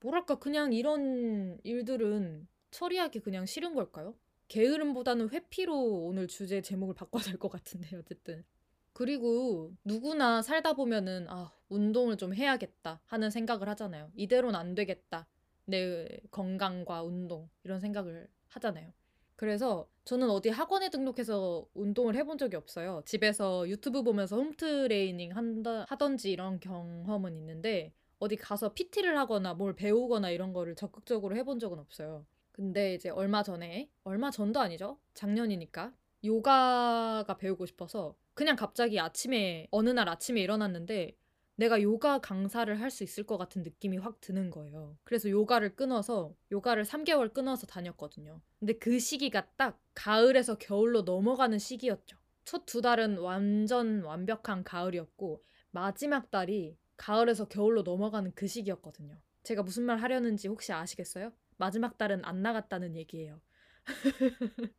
뭐랄까 0.00 0.36
그냥 0.36 0.72
이런 0.72 1.58
일들은 1.64 2.46
처리하기 2.70 3.18
그냥 3.20 3.46
싫은 3.46 3.74
걸까요? 3.74 4.14
게으름보다는 4.48 5.30
회피로 5.30 6.04
오늘 6.06 6.28
주제 6.28 6.60
제목을 6.62 6.94
바꿔야 6.94 7.22
될 7.22 7.38
것 7.38 7.50
같은데 7.50 7.96
어쨌든. 7.96 8.44
그리고 8.92 9.74
누구나 9.84 10.40
살다 10.42 10.72
보면은 10.74 11.26
아 11.28 11.52
운동을 11.68 12.16
좀 12.16 12.34
해야겠다 12.34 13.02
하는 13.06 13.30
생각을 13.30 13.68
하잖아요. 13.70 14.10
이대로는 14.16 14.58
안 14.58 14.74
되겠다. 14.74 15.26
내 15.66 16.08
건강과 16.30 17.02
운동 17.02 17.48
이런 17.64 17.80
생각을 17.80 18.28
하잖아요. 18.48 18.92
그래서 19.36 19.88
저는 20.04 20.30
어디 20.30 20.48
학원에 20.48 20.88
등록해서 20.90 21.66
운동을 21.74 22.14
해본 22.16 22.38
적이 22.38 22.56
없어요. 22.56 23.02
집에서 23.04 23.68
유튜브 23.68 24.02
보면서 24.02 24.36
홈트레이닝 24.36 25.36
한다, 25.36 25.84
하던지 25.88 26.30
이런 26.32 26.58
경험은 26.60 27.36
있는데 27.36 27.92
어디 28.18 28.36
가서 28.36 28.72
PT를 28.72 29.18
하거나 29.18 29.52
뭘 29.54 29.74
배우거나 29.76 30.30
이런 30.30 30.52
거를 30.54 30.74
적극적으로 30.74 31.36
해본 31.36 31.58
적은 31.58 31.78
없어요. 31.78 32.24
근데 32.56 32.94
이제 32.94 33.10
얼마 33.10 33.42
전에, 33.42 33.90
얼마 34.04 34.30
전도 34.30 34.60
아니죠? 34.60 34.98
작년이니까. 35.14 35.92
요가가 36.24 37.36
배우고 37.36 37.66
싶어서 37.66 38.16
그냥 38.34 38.56
갑자기 38.56 38.98
아침에, 38.98 39.68
어느 39.70 39.90
날 39.90 40.08
아침에 40.08 40.40
일어났는데 40.40 41.16
내가 41.56 41.80
요가 41.82 42.18
강사를 42.18 42.80
할 42.80 42.90
수 42.90 43.02
있을 43.04 43.24
것 43.24 43.38
같은 43.38 43.62
느낌이 43.62 43.98
확 43.98 44.20
드는 44.20 44.50
거예요. 44.50 44.96
그래서 45.04 45.30
요가를 45.30 45.74
끊어서 45.76 46.34
요가를 46.52 46.84
3개월 46.84 47.32
끊어서 47.32 47.66
다녔거든요. 47.66 48.40
근데 48.58 48.74
그 48.74 48.98
시기가 48.98 49.48
딱 49.56 49.80
가을에서 49.94 50.56
겨울로 50.58 51.02
넘어가는 51.02 51.58
시기였죠. 51.58 52.16
첫 52.44 52.64
두 52.66 52.80
달은 52.82 53.18
완전 53.18 54.02
완벽한 54.02 54.64
가을이었고 54.64 55.42
마지막 55.70 56.30
달이 56.30 56.76
가을에서 56.96 57.48
겨울로 57.48 57.82
넘어가는 57.82 58.32
그 58.34 58.46
시기였거든요. 58.46 59.16
제가 59.42 59.62
무슨 59.62 59.84
말 59.84 59.98
하려는지 59.98 60.48
혹시 60.48 60.72
아시겠어요? 60.72 61.32
마지막 61.56 61.98
달은 61.98 62.24
안 62.24 62.42
나갔다는 62.42 62.96
얘기예요. 62.96 63.40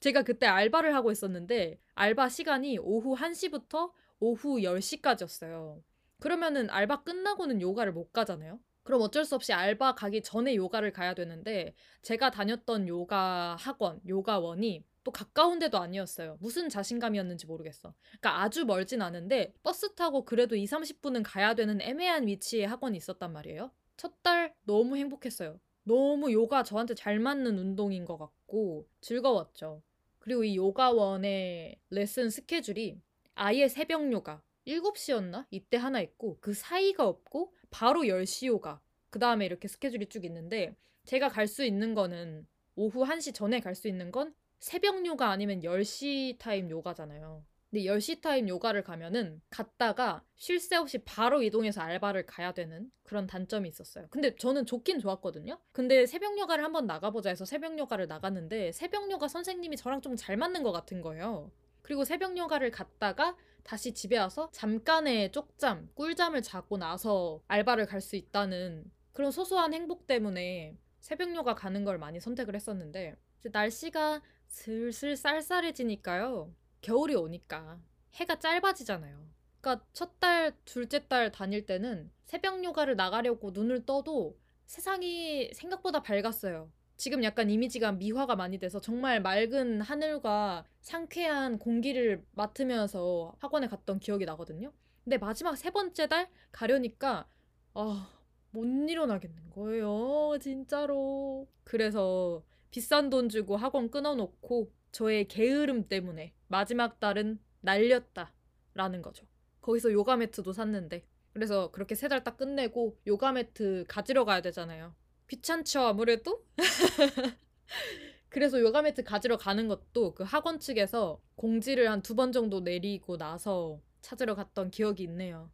제가 0.00 0.22
그때 0.22 0.46
알바를 0.46 0.94
하고 0.94 1.10
있었는데 1.10 1.78
알바 1.94 2.28
시간이 2.28 2.78
오후 2.78 3.14
1시부터 3.16 3.92
오후 4.20 4.58
10시까지였어요. 4.58 5.82
그러면은 6.20 6.68
알바 6.70 7.04
끝나고는 7.04 7.60
요가를 7.60 7.92
못 7.92 8.12
가잖아요. 8.12 8.60
그럼 8.82 9.02
어쩔 9.02 9.24
수 9.24 9.34
없이 9.34 9.52
알바 9.52 9.94
가기 9.94 10.22
전에 10.22 10.54
요가를 10.54 10.92
가야 10.92 11.14
되는데 11.14 11.74
제가 12.02 12.30
다녔던 12.30 12.88
요가 12.88 13.56
학원, 13.60 14.00
요가원이 14.08 14.84
또 15.04 15.10
가까운 15.12 15.58
데도 15.58 15.78
아니었어요. 15.78 16.38
무슨 16.40 16.68
자신감이었는지 16.68 17.46
모르겠어. 17.46 17.94
그러니까 18.20 18.42
아주 18.42 18.64
멀진 18.64 19.02
않은데 19.02 19.52
버스 19.62 19.94
타고 19.94 20.24
그래도 20.24 20.56
2, 20.56 20.64
30분은 20.64 21.22
가야 21.24 21.54
되는 21.54 21.80
애매한 21.82 22.26
위치에 22.26 22.64
학원이 22.64 22.96
있었단 22.96 23.32
말이에요. 23.32 23.70
첫 23.96 24.22
달 24.22 24.54
너무 24.64 24.96
행복했어요. 24.96 25.60
너무 25.88 26.32
요가 26.32 26.62
저한테 26.62 26.94
잘 26.94 27.18
맞는 27.18 27.58
운동인 27.58 28.04
것 28.04 28.18
같고 28.18 28.86
즐거웠죠. 29.00 29.82
그리고 30.18 30.44
이 30.44 30.56
요가원의 30.56 31.78
레슨 31.90 32.30
스케줄이 32.30 33.00
아예 33.34 33.68
새벽 33.68 34.12
요가 34.12 34.42
7시였나? 34.66 35.46
이때 35.50 35.76
하나 35.78 36.00
있고 36.02 36.36
그 36.40 36.52
사이가 36.52 37.06
없고 37.06 37.54
바로 37.70 38.06
10시 38.06 38.46
요가 38.46 38.80
그 39.10 39.18
다음에 39.18 39.46
이렇게 39.46 39.66
스케줄이 39.68 40.06
쭉 40.06 40.24
있는데 40.26 40.74
제가 41.06 41.28
갈 41.28 41.46
수 41.48 41.64
있는 41.64 41.94
거는 41.94 42.46
오후 42.76 43.04
1시 43.04 43.32
전에 43.32 43.60
갈 43.60 43.74
수 43.74 43.88
있는 43.88 44.10
건 44.12 44.34
새벽 44.58 45.06
요가 45.06 45.30
아니면 45.30 45.62
10시 45.64 46.36
타임 46.38 46.68
요가잖아요. 46.70 47.42
근데 47.70 47.84
10시 47.84 48.20
타임 48.22 48.48
요가를 48.48 48.82
가면은 48.82 49.42
갔다가 49.50 50.24
쉴 50.36 50.58
새 50.60 50.76
없이 50.76 50.98
바로 51.04 51.42
이동해서 51.42 51.80
알바를 51.82 52.24
가야 52.26 52.52
되는 52.52 52.90
그런 53.02 53.26
단점이 53.26 53.68
있었어요. 53.68 54.06
근데 54.10 54.34
저는 54.36 54.64
좋긴 54.66 55.00
좋았거든요. 55.00 55.58
근데 55.72 56.06
새벽 56.06 56.38
요가를 56.38 56.64
한번 56.64 56.86
나가보자 56.86 57.28
해서 57.30 57.44
새벽 57.44 57.78
요가를 57.78 58.06
나갔는데 58.06 58.72
새벽 58.72 59.10
요가 59.10 59.28
선생님이 59.28 59.76
저랑 59.76 60.00
좀 60.00 60.16
잘 60.16 60.36
맞는 60.36 60.62
것 60.62 60.72
같은 60.72 61.02
거예요. 61.02 61.50
그리고 61.82 62.04
새벽 62.04 62.36
요가를 62.36 62.70
갔다가 62.70 63.36
다시 63.62 63.92
집에 63.92 64.18
와서 64.18 64.48
잠깐의 64.52 65.32
쪽잠, 65.32 65.90
꿀잠을 65.94 66.42
자고 66.42 66.76
나서 66.78 67.42
알바를 67.48 67.86
갈 67.86 68.00
수 68.00 68.16
있다는 68.16 68.90
그런 69.12 69.30
소소한 69.30 69.74
행복 69.74 70.06
때문에 70.06 70.76
새벽 71.00 71.34
요가 71.34 71.54
가는 71.54 71.84
걸 71.84 71.98
많이 71.98 72.20
선택을 72.20 72.54
했었는데 72.54 73.16
날씨가 73.44 74.22
슬슬 74.48 75.16
쌀쌀해지니까요. 75.16 76.52
겨울이 76.80 77.14
오니까 77.14 77.80
해가 78.14 78.38
짧아지잖아요. 78.38 79.28
그러니까 79.60 79.84
첫 79.92 80.18
달, 80.20 80.56
둘째 80.64 81.06
달 81.08 81.30
다닐 81.30 81.66
때는 81.66 82.10
새벽 82.24 82.62
요가를 82.62 82.96
나가려고 82.96 83.50
눈을 83.50 83.86
떠도 83.86 84.38
세상이 84.66 85.50
생각보다 85.54 86.02
밝았어요. 86.02 86.70
지금 86.96 87.22
약간 87.22 87.48
이미지가 87.48 87.92
미화가 87.92 88.36
많이 88.36 88.58
돼서 88.58 88.80
정말 88.80 89.22
맑은 89.22 89.80
하늘과 89.80 90.64
상쾌한 90.80 91.58
공기를 91.58 92.24
맡으면서 92.32 93.34
학원에 93.38 93.68
갔던 93.68 94.00
기억이 94.00 94.24
나거든요. 94.24 94.72
근데 95.04 95.16
마지막 95.16 95.56
세 95.56 95.70
번째 95.70 96.08
달 96.08 96.28
가려니까 96.50 97.28
아, 97.74 98.10
못 98.50 98.64
일어나겠는 98.64 99.50
거예요. 99.50 100.38
진짜로. 100.40 101.46
그래서 101.62 102.42
비싼 102.70 103.10
돈 103.10 103.28
주고 103.28 103.56
학원 103.56 103.90
끊어놓고 103.90 104.72
저의 104.92 105.26
게으름 105.28 105.88
때문에 105.88 106.34
마지막 106.48 107.00
달은 107.00 107.38
날렸다. 107.60 108.32
라는 108.74 109.02
거죠. 109.02 109.26
거기서 109.60 109.92
요가 109.92 110.16
매트도 110.16 110.52
샀는데. 110.52 111.04
그래서 111.32 111.70
그렇게 111.72 111.94
세 111.94 112.08
달 112.08 112.22
딱 112.24 112.36
끝내고 112.36 112.98
요가 113.06 113.32
매트 113.32 113.84
가지러 113.88 114.24
가야 114.24 114.40
되잖아요. 114.40 114.94
귀찮죠, 115.28 115.80
아무래도? 115.80 116.44
그래서 118.28 118.60
요가 118.60 118.82
매트 118.82 119.04
가지러 119.04 119.36
가는 119.36 119.68
것도 119.68 120.14
그 120.14 120.22
학원 120.22 120.58
측에서 120.60 121.20
공지를 121.36 121.90
한 121.90 122.02
두 122.02 122.14
번 122.14 122.32
정도 122.32 122.60
내리고 122.60 123.16
나서 123.16 123.80
찾으러 124.00 124.34
갔던 124.34 124.70
기억이 124.70 125.02
있네요. 125.04 125.50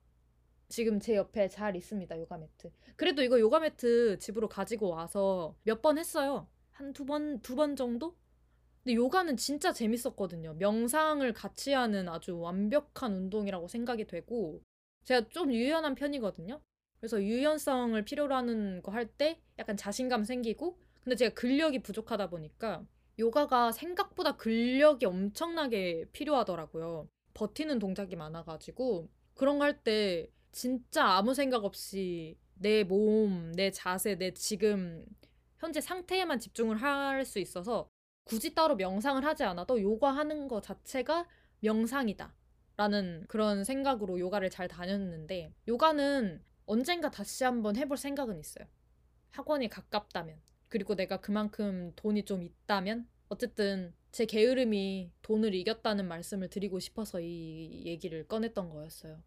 지금 0.69 0.99
제 1.01 1.15
옆에 1.17 1.49
잘 1.49 1.77
있습니다, 1.77 2.19
요가 2.19 2.37
매트. 2.39 2.71
그래도 2.97 3.23
이거 3.23 3.39
요가 3.41 3.61
매트 3.61 4.19
집으로 4.19 4.49
가지고 4.49 4.91
와서 4.91 5.57
몇 5.65 5.83
번 5.83 5.99
했어요. 5.99 6.49
한 6.73 6.93
두 6.93 7.05
번, 7.07 7.41
두 7.41 7.55
번 7.55 7.77
정도? 7.77 8.17
근데 8.85 8.95
요가는 8.97 9.37
진짜 9.37 9.73
재밌었거든요. 9.73 10.55
명상을 10.55 11.33
같이 11.33 11.73
하는 11.73 12.09
아주 12.09 12.39
완벽한 12.39 13.15
운동이라고 13.15 13.69
생각이 13.69 14.07
되고, 14.07 14.63
제가 15.05 15.29
좀 15.31 15.53
유연한 15.53 15.95
편이거든요. 15.95 16.61
그래서 17.01 17.23
유연성을 17.23 18.03
필요로 18.05 18.35
하는 18.35 18.83
거 18.83 18.93
할 18.93 19.07
때 19.17 19.41
약간 19.59 19.77
자신감 19.77 20.25
생기고 20.25 20.79
근데 21.03 21.17
제가 21.17 21.35
근력이 21.35 21.81
부족하다 21.83 22.31
보니까 22.31 22.85
요가가 23.19 23.73
생각보다 23.73 24.37
근력이 24.37 25.05
엄청나게 25.07 26.07
필요하더라고요. 26.13 27.09
버티는 27.35 27.79
동작이 27.79 28.17
많아가지고 28.17 29.09
그런 29.35 29.59
거 29.59 29.65
할 29.65 29.83
때 29.85 30.31
진짜 30.53 31.05
아무 31.05 31.35
생각 31.35 31.65
없이 31.65 32.39
내 32.55 32.85
몸, 32.85 33.53
내 33.53 33.71
자세, 33.71 34.17
내 34.17 34.33
지금 34.33 35.05
현재 35.59 35.81
상태에만 35.81 36.39
집중을 36.41 36.77
할 36.77 37.25
수 37.25 37.39
있어서 37.39 37.89
굳이 38.25 38.55
따로 38.55 38.77
명상을 38.77 39.25
하지 39.25 39.45
않아도 39.45 39.81
요가 39.81 40.11
하는 40.11 40.49
거 40.49 40.61
자체가 40.61 41.27
명상이다. 41.61 42.35
라는 42.77 43.25
그런 43.29 43.63
생각으로 43.63 44.19
요가를 44.19 44.51
잘 44.51 44.67
다녔는데 44.67 45.55
요가는 45.69 46.43
언젠가 46.67 47.11
다시 47.11 47.45
한번 47.45 47.77
해볼 47.77 47.97
생각은 47.97 48.39
있어요. 48.39 48.67
학원이 49.31 49.69
가깝다면. 49.69 50.41
그리고 50.69 50.97
내가 50.97 51.21
그만큼 51.21 51.93
돈이 51.95 52.25
좀 52.25 52.43
있다면. 52.43 53.09
어쨌든 53.29 53.95
제 54.11 54.27
게으름이 54.27 55.13
돈을 55.23 55.55
이겼다는 55.55 56.09
말씀을 56.09 56.49
드리고 56.49 56.81
싶어서 56.81 57.21
이 57.21 57.83
얘기를 57.87 58.27
꺼냈던 58.27 58.71
거였어요. 58.71 59.23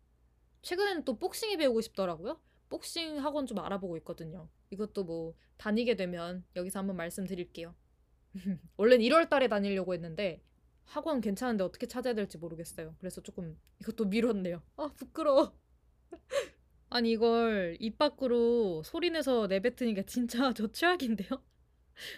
최근에는 0.62 1.04
또 1.06 1.18
복싱이 1.18 1.58
배우고 1.58 1.82
싶더라고요. 1.82 2.40
복싱 2.70 3.24
학원 3.24 3.46
좀 3.46 3.60
알아보고 3.60 3.98
있거든요. 3.98 4.50
이것도 4.70 5.06
뭐 5.06 5.34
다니게 5.58 5.96
되면 5.96 6.44
여기서 6.56 6.80
한번 6.80 6.98
말씀드릴게요. 6.98 7.74
원래는 8.78 9.04
1월 9.06 9.30
달에 9.30 9.48
다니려고 9.48 9.94
했는데 9.94 10.42
학원 10.86 11.22
괜찮은데 11.22 11.64
어떻게 11.64 11.86
찾아야 11.86 12.14
될지 12.14 12.38
모르겠어요. 12.38 12.96
그래서 13.00 13.22
조금 13.22 13.58
이것도 13.82 14.06
미뤘네요. 14.06 14.62
아, 14.78 14.90
부끄러워. 14.96 15.58
아니 16.90 17.12
이걸 17.12 17.76
입 17.80 17.98
밖으로 17.98 18.82
소리내서 18.84 19.48
내뱉으니까 19.48 20.04
진짜 20.04 20.54
저 20.56 20.68
최악인데요? 20.68 21.44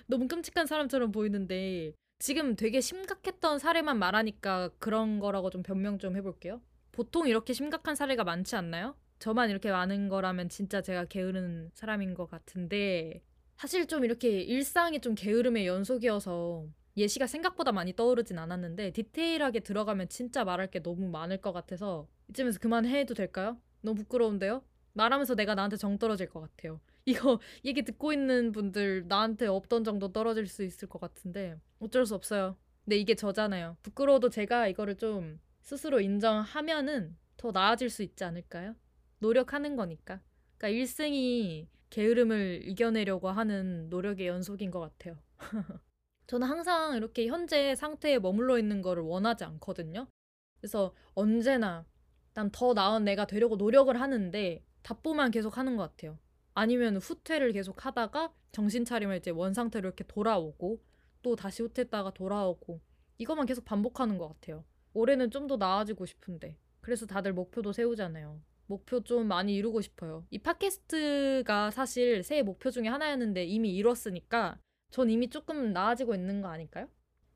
너무 0.08 0.27
끔찍한 0.27 0.67
사람처럼 0.67 1.12
보이는데 1.12 1.93
지금 2.19 2.55
되게 2.55 2.82
심각했던 2.82 3.60
사례만 3.60 3.97
말하니까 3.97 4.69
그런 4.79 5.19
거라고 5.19 5.49
좀 5.49 5.63
변명 5.63 5.97
좀 5.97 6.15
해볼게요. 6.17 6.62
보통 6.91 7.27
이렇게 7.27 7.53
심각한 7.53 7.95
사례가 7.95 8.23
많지 8.23 8.55
않나요? 8.55 8.95
저만 9.19 9.49
이렇게 9.49 9.71
많은 9.71 10.10
거라면 10.10 10.49
진짜 10.49 10.82
제가 10.82 11.05
게으른 11.05 11.71
사람인 11.73 12.13
것 12.13 12.29
같은데 12.29 13.23
사실 13.59 13.87
좀 13.87 14.05
이렇게 14.05 14.39
일상이 14.39 15.01
좀 15.01 15.15
게으름의 15.15 15.67
연속이어서 15.67 16.65
예시가 16.95 17.27
생각보다 17.27 17.73
많이 17.73 17.93
떠오르진 17.93 18.39
않았는데 18.39 18.91
디테일하게 18.91 19.59
들어가면 19.59 20.07
진짜 20.07 20.45
말할 20.45 20.71
게 20.71 20.81
너무 20.81 21.09
많을 21.09 21.41
것 21.41 21.51
같아서 21.51 22.07
이쯤에서 22.29 22.59
그만해도 22.59 23.13
될까요? 23.15 23.59
너무 23.81 23.97
부끄러운데요? 23.97 24.63
말하면서 24.93 25.35
내가 25.35 25.55
나한테 25.55 25.75
정 25.75 25.97
떨어질 25.97 26.29
것 26.29 26.39
같아요. 26.39 26.79
이거 27.03 27.41
얘기 27.65 27.83
듣고 27.83 28.13
있는 28.13 28.53
분들 28.53 29.09
나한테 29.09 29.47
없던 29.47 29.83
정도 29.83 30.13
떨어질 30.13 30.47
수 30.47 30.63
있을 30.63 30.87
것 30.87 31.01
같은데 31.01 31.57
어쩔 31.79 32.05
수 32.05 32.15
없어요. 32.15 32.55
근데 32.85 32.95
이게 32.95 33.13
저잖아요. 33.13 33.75
부끄러워도 33.83 34.29
제가 34.29 34.69
이거를 34.69 34.95
좀 34.95 35.37
스스로 35.63 35.99
인정하면은 35.99 37.17
더 37.35 37.51
나아질 37.51 37.89
수 37.89 38.03
있지 38.03 38.23
않을까요? 38.23 38.77
노력하는 39.19 39.75
거니까. 39.75 40.21
그러니까 40.57 40.81
1승이 40.81 41.67
게으름을 41.89 42.62
이겨내려고 42.65 43.30
하는 43.30 43.89
노력의 43.89 44.28
연속인 44.28 44.71
것 44.71 44.80
같아요. 44.80 45.17
저는 46.28 46.47
항상 46.47 46.95
이렇게 46.95 47.28
현재 47.28 47.75
상태에 47.75 48.19
머물러 48.19 48.60
있는 48.60 48.82
거를 48.82 49.04
원하지 49.04 49.43
않거든요. 49.45 50.08
그래서 50.60 50.93
언제나 51.15 51.86
난 52.34 52.52
더 52.52 52.73
나은 52.73 53.04
내가 53.06 53.25
되려고 53.25 53.56
노력을 53.58 53.99
하는데 53.99 54.63
답보만 54.84 55.32
계속 55.32 55.58
하는 55.58 55.75
것 55.78 55.91
같아요. 55.91 56.17
아니면 56.54 56.97
후퇴를 56.97 57.52
계속 57.54 57.86
하다가 57.86 58.34
정신 58.52 58.86
차리면 58.86 59.17
이제 59.17 59.32
원 59.32 59.54
상태로 59.54 59.88
이렇게 59.88 60.04
돌아오고 60.06 60.82
또 61.21 61.36
다시 61.36 61.63
후퇴했다가 61.63 62.12
돌아오고 62.13 62.82
이것만 63.17 63.45
계속 63.45 63.65
반복하는 63.65 64.17
것 64.17 64.28
같아요. 64.30 64.63
올해는 64.93 65.32
좀 65.32 65.47
더 65.47 65.58
나아지고 65.58 66.06
싶은데 66.06 66.58
그래서 66.82 67.06
다들 67.06 67.34
목표도 67.34 67.73
세우잖아요. 67.73 68.41
목표 68.69 69.01
좀 69.01 69.27
많이 69.27 69.55
이루고 69.55 69.82
싶어요. 69.82 70.23
이 70.29 70.38
팟캐스트가 70.38 71.71
사실 71.71 72.21
새해 72.21 72.43
목표 72.43 72.69
중에 72.69 72.88
하나였는데 72.88 73.45
이미 73.45 73.75
이뤘으니까 73.75 74.60
전 74.91 75.10
이미 75.10 75.27
조금 75.27 75.73
나아지고 75.73 76.13
있는 76.13 76.41
거 76.41 76.49
아닐까요? 76.49 76.88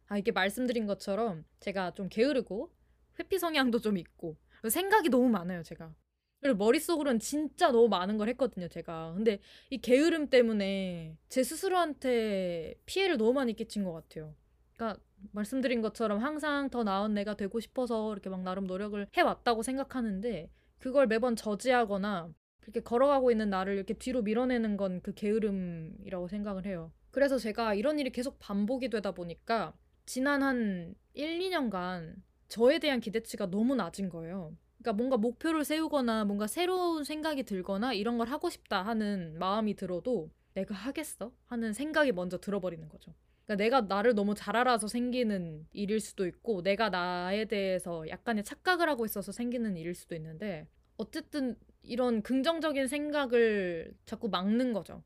아, 0.07 0.17
이게 0.19 0.31
말씀드린 0.31 0.85
것처럼 0.85 1.43
제가 1.59 1.95
좀 1.95 2.07
게으르고 2.07 2.71
회피 3.19 3.39
성향도 3.39 3.79
좀 3.79 3.97
있고 3.97 4.37
생각이 4.69 5.09
너무 5.09 5.27
많아요, 5.29 5.63
제가. 5.63 5.95
그리고 6.39 6.57
머릿속으로는 6.57 7.19
진짜 7.19 7.71
너무 7.71 7.87
많은 7.87 8.19
걸 8.19 8.29
했거든요, 8.29 8.67
제가. 8.67 9.13
근데 9.15 9.39
이 9.71 9.79
게으름 9.79 10.29
때문에 10.29 11.17
제 11.29 11.43
스스로한테 11.43 12.75
피해를 12.85 13.17
너무 13.17 13.33
많이 13.33 13.55
끼친 13.55 13.83
것 13.83 13.91
같아요. 13.93 14.35
그러니까 14.75 15.01
말씀드린 15.31 15.81
것처럼 15.81 16.19
항상 16.19 16.69
더 16.69 16.83
나은 16.83 17.15
내가 17.15 17.35
되고 17.35 17.59
싶어서 17.59 18.11
이렇게 18.11 18.29
막 18.29 18.43
나름 18.43 18.67
노력을 18.67 19.07
해왔다고 19.15 19.63
생각하는데 19.63 20.51
그걸 20.83 21.07
매번 21.07 21.37
저지하거나 21.37 22.33
그렇게 22.59 22.81
걸어가고 22.81 23.31
있는 23.31 23.49
나를 23.49 23.75
이렇게 23.75 23.93
뒤로 23.93 24.21
밀어내는 24.21 24.75
건 24.75 24.99
그 25.01 25.13
게으름이라고 25.13 26.27
생각을 26.27 26.65
해요. 26.65 26.91
그래서 27.09 27.37
제가 27.37 27.73
이런 27.73 27.99
일이 27.99 28.11
계속 28.11 28.37
반복이 28.39 28.89
되다 28.89 29.11
보니까 29.13 29.73
지난 30.05 30.43
한 30.43 30.93
1, 31.13 31.39
2년간 31.39 32.15
저에 32.49 32.79
대한 32.79 32.99
기대치가 32.99 33.49
너무 33.49 33.75
낮은 33.75 34.09
거예요. 34.09 34.57
그러니까 34.77 34.93
뭔가 34.97 35.15
목표를 35.15 35.63
세우거나 35.63 36.25
뭔가 36.25 36.47
새로운 36.47 37.05
생각이 37.05 37.43
들거나 37.43 37.93
이런 37.93 38.17
걸 38.17 38.27
하고 38.27 38.49
싶다 38.49 38.83
하는 38.83 39.39
마음이 39.39 39.75
들어도 39.75 40.31
내가 40.53 40.75
하겠어? 40.75 41.31
하는 41.45 41.71
생각이 41.71 42.11
먼저 42.11 42.37
들어버리는 42.39 42.89
거죠. 42.89 43.13
그러니까 43.45 43.63
내가 43.63 43.81
나를 43.81 44.15
너무 44.15 44.35
잘 44.35 44.55
알아서 44.55 44.87
생기는 44.87 45.67
일일 45.73 45.99
수도 45.99 46.25
있고 46.27 46.61
내가 46.63 46.89
나에 46.89 47.45
대해서 47.45 48.07
약간의 48.07 48.43
착각을 48.43 48.87
하고 48.89 49.05
있어서 49.05 49.31
생기는 49.31 49.75
일일 49.77 49.95
수도 49.95 50.15
있는데 50.15 50.67
어쨌든 50.97 51.55
이런 51.81 52.21
긍정적인 52.21 52.87
생각을 52.87 53.93
자꾸 54.05 54.29
막는 54.29 54.73
거죠. 54.73 55.03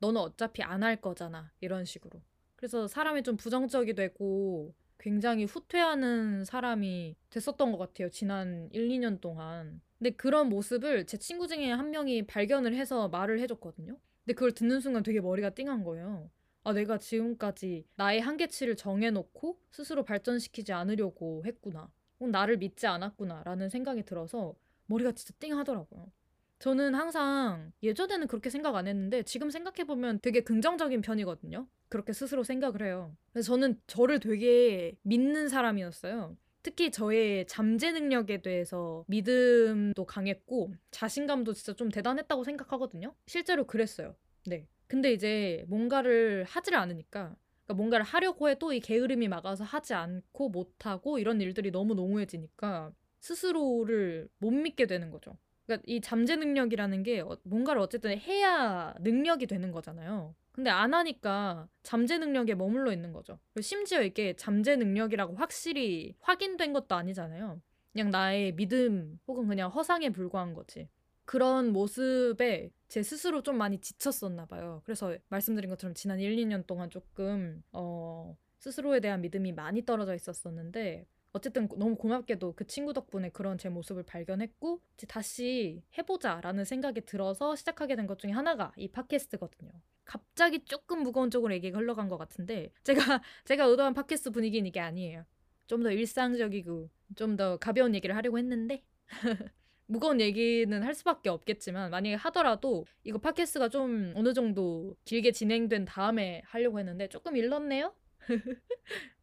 너는 0.00 0.20
어차피 0.20 0.62
안 0.62 0.82
할 0.82 0.96
거잖아. 1.00 1.52
이런 1.60 1.84
식으로. 1.84 2.22
그래서 2.56 2.86
사람이 2.88 3.22
좀 3.22 3.36
부정적이 3.36 3.94
되고 3.94 4.74
굉장히 4.98 5.44
후퇴하는 5.44 6.44
사람이 6.44 7.16
됐었던 7.30 7.72
것 7.72 7.78
같아요. 7.78 8.08
지난 8.10 8.68
1, 8.72 8.88
2년 8.88 9.20
동안. 9.20 9.80
근데 9.98 10.10
그런 10.10 10.48
모습을 10.48 11.06
제 11.06 11.16
친구 11.18 11.46
중에 11.48 11.70
한 11.70 11.90
명이 11.90 12.26
발견을 12.26 12.74
해서 12.74 13.08
말을 13.08 13.40
해줬거든요. 13.40 13.98
근데 14.24 14.34
그걸 14.34 14.52
듣는 14.52 14.80
순간 14.80 15.02
되게 15.02 15.20
머리가 15.20 15.50
띵한 15.50 15.84
거예요. 15.84 16.30
아, 16.64 16.72
내가 16.72 16.98
지금까지 16.98 17.84
나의 17.96 18.20
한계치를 18.20 18.76
정해놓고 18.76 19.60
스스로 19.70 20.02
발전시키지 20.02 20.72
않으려고 20.72 21.44
했구나. 21.44 21.90
어, 22.18 22.26
나를 22.26 22.56
믿지 22.56 22.86
않았구나. 22.86 23.42
라는 23.44 23.68
생각이 23.68 24.02
들어서 24.04 24.54
머리가 24.86 25.12
진짜 25.12 25.34
띵 25.38 25.56
하더라고요. 25.58 26.10
저는 26.60 26.94
항상 26.94 27.72
예전에는 27.82 28.26
그렇게 28.26 28.48
생각 28.48 28.74
안 28.76 28.86
했는데 28.86 29.22
지금 29.24 29.50
생각해보면 29.50 30.20
되게 30.22 30.40
긍정적인 30.40 31.02
편이거든요. 31.02 31.68
그렇게 31.90 32.14
스스로 32.14 32.42
생각을 32.42 32.82
해요. 32.82 33.14
그래서 33.32 33.52
저는 33.52 33.78
저를 33.86 34.18
되게 34.18 34.96
믿는 35.02 35.50
사람이었어요. 35.50 36.34
특히 36.62 36.90
저의 36.90 37.46
잠재 37.46 37.92
능력에 37.92 38.40
대해서 38.40 39.04
믿음도 39.08 40.06
강했고 40.06 40.72
자신감도 40.90 41.52
진짜 41.52 41.74
좀 41.74 41.90
대단했다고 41.90 42.42
생각하거든요. 42.42 43.14
실제로 43.26 43.66
그랬어요. 43.66 44.16
네. 44.46 44.66
근데 44.86 45.12
이제 45.12 45.64
뭔가를 45.68 46.44
하지를 46.44 46.78
않으니까 46.78 47.36
그러니까 47.64 47.74
뭔가를 47.74 48.04
하려고 48.04 48.48
해도 48.48 48.72
이 48.72 48.80
게으름이 48.80 49.28
막아서 49.28 49.64
하지 49.64 49.94
않고 49.94 50.50
못하고 50.50 51.18
이런 51.18 51.40
일들이 51.40 51.70
너무 51.70 51.94
농후해지니까 51.94 52.92
스스로를 53.20 54.28
못 54.38 54.50
믿게 54.50 54.86
되는 54.86 55.10
거죠. 55.10 55.36
그러니까 55.66 55.84
이 55.86 56.00
잠재 56.00 56.36
능력이라는 56.36 57.02
게 57.02 57.20
어, 57.20 57.38
뭔가를 57.44 57.80
어쨌든 57.80 58.18
해야 58.18 58.94
능력이 59.00 59.46
되는 59.46 59.72
거잖아요. 59.72 60.34
근데 60.52 60.70
안 60.70 60.94
하니까 60.94 61.68
잠재 61.82 62.18
능력에 62.18 62.54
머물러 62.54 62.92
있는 62.92 63.12
거죠. 63.12 63.38
심지어 63.60 64.02
이게 64.02 64.34
잠재 64.36 64.76
능력이라고 64.76 65.34
확실히 65.34 66.14
확인된 66.20 66.72
것도 66.72 66.94
아니잖아요. 66.94 67.60
그냥 67.92 68.10
나의 68.10 68.52
믿음 68.52 69.18
혹은 69.26 69.48
그냥 69.48 69.70
허상에 69.70 70.10
불과한 70.10 70.54
거지. 70.54 70.88
그런 71.24 71.72
모습에 71.72 72.70
제 72.88 73.02
스스로 73.02 73.42
좀 73.42 73.56
많이 73.58 73.80
지쳤었나 73.80 74.46
봐요. 74.46 74.82
그래서 74.84 75.16
말씀드린 75.28 75.70
것처럼 75.70 75.94
지난 75.94 76.20
1, 76.20 76.36
2년 76.36 76.66
동안 76.66 76.90
조금 76.90 77.62
어, 77.72 78.36
스스로에 78.58 79.00
대한 79.00 79.20
믿음이 79.22 79.52
많이 79.52 79.84
떨어져 79.84 80.14
있었었는데 80.14 81.06
어쨌든 81.32 81.66
너무 81.68 81.96
고맙게도 81.96 82.54
그 82.54 82.66
친구 82.66 82.92
덕분에 82.92 83.30
그런 83.30 83.58
제 83.58 83.68
모습을 83.68 84.04
발견했고 84.04 84.80
다시 85.08 85.82
해보자라는 85.98 86.64
생각이 86.64 87.00
들어서 87.02 87.56
시작하게 87.56 87.96
된 87.96 88.06
것 88.06 88.18
중에 88.18 88.30
하나가 88.30 88.72
이 88.76 88.88
팟캐스트거든요. 88.88 89.72
갑자기 90.04 90.64
조금 90.64 91.02
무거운 91.02 91.30
쪽으로 91.30 91.52
얘기가 91.54 91.78
흘러간 91.78 92.08
것 92.08 92.18
같은데 92.18 92.70
제가 92.84 92.94
제가 93.44 93.64
의도한 93.64 93.94
팟캐스트 93.94 94.30
분위기는 94.30 94.66
이게 94.68 94.80
아니에요. 94.80 95.24
좀 95.66 95.82
더 95.82 95.90
일상적이고 95.90 96.90
좀 97.16 97.36
더 97.36 97.56
가벼운 97.58 97.94
얘기를 97.94 98.14
하려고 98.14 98.38
했는데 98.38 98.84
무거운 99.86 100.20
얘기는 100.20 100.82
할 100.82 100.94
수밖에 100.94 101.28
없겠지만 101.28 101.90
만약에 101.90 102.14
하더라도 102.16 102.86
이거 103.04 103.18
팟캐스트가 103.18 103.68
좀 103.68 104.12
어느 104.16 104.32
정도 104.32 104.96
길게 105.04 105.32
진행된 105.32 105.84
다음에 105.84 106.42
하려고 106.46 106.78
했는데 106.78 107.08
조금 107.08 107.36
일렀네요. 107.36 107.94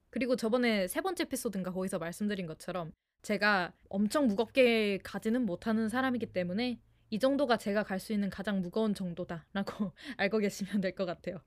그리고 0.10 0.36
저번에 0.36 0.88
세 0.88 1.02
번째 1.02 1.24
에피소드인가 1.24 1.72
거기서 1.72 2.00
말씀드린 2.00 2.46
것처럼 2.48 2.92
제가 3.22 3.74
엄청 3.90 4.28
무겁게 4.28 5.00
가지는 5.04 5.46
못하는 5.46 5.90
사람이기 5.90 6.28
때문에 6.34 6.80
이 7.10 7.20
정도가 7.20 7.58
제가 7.58 7.84
갈 7.84 8.00
수 8.00 8.14
있는 8.14 8.30
가장 8.30 8.62
무거운 8.62 8.94
정도다라고 8.94 9.94
알고 10.18 10.40
계시면 10.40 10.82
될 10.82 10.96
것 10.96 11.06
같아요. 11.06 11.38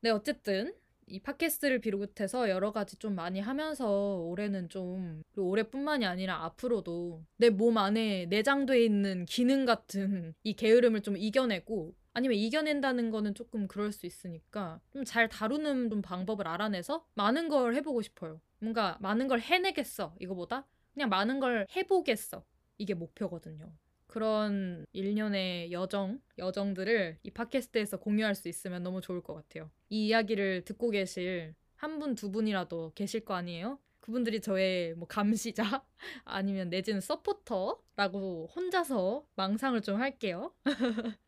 네, 0.00 0.10
어쨌든 0.10 0.74
이 1.06 1.20
팟캐스트를 1.20 1.80
비롯해서 1.80 2.48
여러 2.50 2.72
가지 2.72 2.96
좀 2.96 3.14
많이 3.14 3.40
하면서 3.40 4.16
올해는 4.18 4.68
좀 4.68 5.22
올해뿐만이 5.36 6.04
아니라 6.06 6.44
앞으로도 6.44 7.24
내 7.36 7.50
몸 7.50 7.78
안에 7.78 8.26
내장돼 8.26 8.82
있는 8.84 9.24
기능 9.26 9.64
같은 9.64 10.34
이 10.44 10.54
게으름을 10.54 11.02
좀 11.02 11.16
이겨내고 11.16 11.94
아니면 12.12 12.36
이겨낸다는 12.38 13.10
거는 13.10 13.34
조금 13.34 13.66
그럴 13.68 13.92
수 13.92 14.06
있으니까 14.06 14.80
좀 14.92 15.04
잘 15.04 15.28
다루는 15.28 15.90
좀 15.90 16.00
방법을 16.02 16.46
알아내서 16.48 17.04
많은 17.14 17.48
걸 17.48 17.74
해보고 17.74 18.02
싶어요. 18.02 18.40
뭔가 18.60 18.96
많은 19.00 19.28
걸 19.28 19.40
해내겠어 19.40 20.14
이거보다 20.20 20.66
그냥 20.94 21.08
많은 21.10 21.40
걸 21.40 21.66
해보겠어 21.76 22.44
이게 22.78 22.94
목표거든요. 22.94 23.72
그런 24.14 24.86
일련의 24.92 25.72
여정, 25.72 26.20
여정들을 26.38 27.18
이 27.24 27.30
팟캐스트에서 27.32 27.96
공유할 27.96 28.36
수 28.36 28.48
있으면 28.48 28.84
너무 28.84 29.00
좋을 29.00 29.20
것 29.20 29.34
같아요. 29.34 29.72
이 29.88 30.06
이야기를 30.06 30.64
듣고 30.64 30.90
계실 30.90 31.56
한 31.74 31.98
분, 31.98 32.14
두 32.14 32.30
분이라도 32.30 32.92
계실 32.94 33.24
거 33.24 33.34
아니에요? 33.34 33.80
그분들이 33.98 34.40
저의 34.40 34.94
뭐 34.94 35.08
감시자 35.08 35.64
아니면 36.24 36.70
내지는 36.70 37.00
서포터라고 37.00 38.50
혼자서 38.54 39.26
망상을 39.34 39.80
좀 39.82 40.00
할게요. 40.00 40.54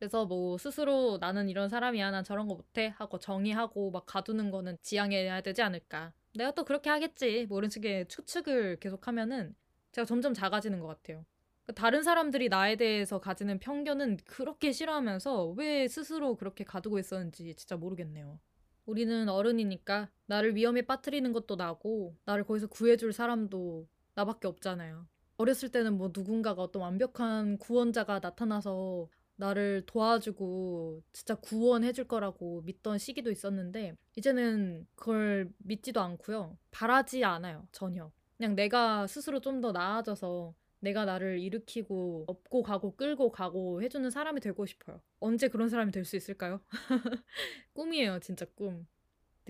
그래서 0.00 0.26
뭐 0.26 0.58
스스로 0.58 1.18
나는 1.20 1.48
이런 1.48 1.68
사람이야, 1.68 2.10
난 2.10 2.24
저런 2.24 2.48
거 2.48 2.56
못해 2.56 2.92
하고 2.96 3.20
정의하고 3.20 3.92
막 3.92 4.06
가두는 4.06 4.50
거는 4.50 4.76
지양해야 4.82 5.40
되지 5.42 5.62
않을까. 5.62 6.12
내가 6.34 6.50
또 6.50 6.64
그렇게 6.64 6.90
하겠지. 6.90 7.46
뭐 7.48 7.58
이런 7.58 7.70
식의 7.70 8.08
추측을 8.08 8.80
계속하면은 8.80 9.54
제가 9.92 10.04
점점 10.04 10.34
작아지는 10.34 10.80
것 10.80 10.88
같아요. 10.88 11.24
그러니까 11.68 11.72
다른 11.74 12.02
사람들이 12.02 12.48
나에 12.48 12.76
대해서 12.76 13.20
가지는 13.20 13.58
편견은 13.58 14.18
그렇게 14.24 14.72
싫어하면서 14.72 15.50
왜 15.50 15.86
스스로 15.86 16.36
그렇게 16.36 16.64
가두고 16.64 16.98
있었는지 16.98 17.54
진짜 17.54 17.76
모르겠네요. 17.76 18.38
우리는 18.86 19.28
어른이니까 19.28 20.10
나를 20.26 20.56
위험에 20.56 20.82
빠뜨리는 20.82 21.30
것도 21.32 21.56
나고 21.56 22.16
나를 22.24 22.44
거기서 22.44 22.68
구해줄 22.68 23.12
사람도 23.12 23.86
나밖에 24.14 24.48
없잖아요. 24.48 25.06
어렸을 25.36 25.70
때는 25.70 25.98
뭐 25.98 26.10
누군가가 26.14 26.62
어떤 26.62 26.82
완벽한 26.82 27.58
구원자가 27.58 28.20
나타나서 28.20 29.08
나를 29.36 29.84
도와주고 29.86 31.02
진짜 31.12 31.34
구원해줄 31.36 32.08
거라고 32.08 32.62
믿던 32.62 32.98
시기도 32.98 33.30
있었는데 33.30 33.94
이제는 34.16 34.86
그걸 34.96 35.52
믿지도 35.58 36.00
않고요. 36.00 36.56
바라지 36.70 37.24
않아요. 37.24 37.68
전혀. 37.72 38.10
그냥 38.38 38.56
내가 38.56 39.06
스스로 39.06 39.40
좀 39.40 39.60
더 39.60 39.70
나아져서 39.72 40.54
내가 40.80 41.04
나를 41.04 41.40
일으키고 41.40 42.24
업고 42.28 42.62
가고 42.62 42.96
끌고 42.96 43.30
가고 43.32 43.82
해주는 43.82 44.08
사람이 44.10 44.40
되고 44.40 44.64
싶어요. 44.66 45.00
언제 45.20 45.48
그런 45.48 45.68
사람이 45.68 45.92
될 45.92 46.04
수 46.04 46.16
있을까요? 46.16 46.60
꿈이에요, 47.74 48.20
진짜 48.20 48.46
꿈. 48.54 48.86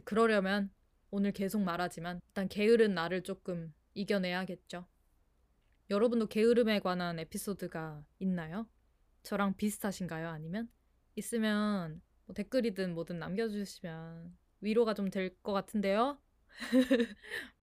그러려면 0.05 0.71
오늘 1.11 1.33
계속 1.33 1.61
말하지만 1.63 2.21
일단 2.29 2.49
게으른 2.49 2.95
나를 2.95 3.23
조금 3.23 3.75
이겨내야겠죠. 3.95 4.87
여러분도 5.91 6.27
게으름에 6.29 6.81
관한 6.81 7.19
에피소드가 7.19 8.05
있나요? 8.21 8.69
저랑 9.23 9.57
비슷하신가요? 9.57 10.29
아니면 10.29 10.71
있으면 11.17 12.03
뭐 12.27 12.35
댓글이든 12.35 12.95
뭐든 12.95 13.19
남겨주시면 13.19 14.37
위로가 14.61 14.95
좀 14.95 15.11
될 15.11 15.35
것 15.43 15.53
같은데요. 15.53 16.19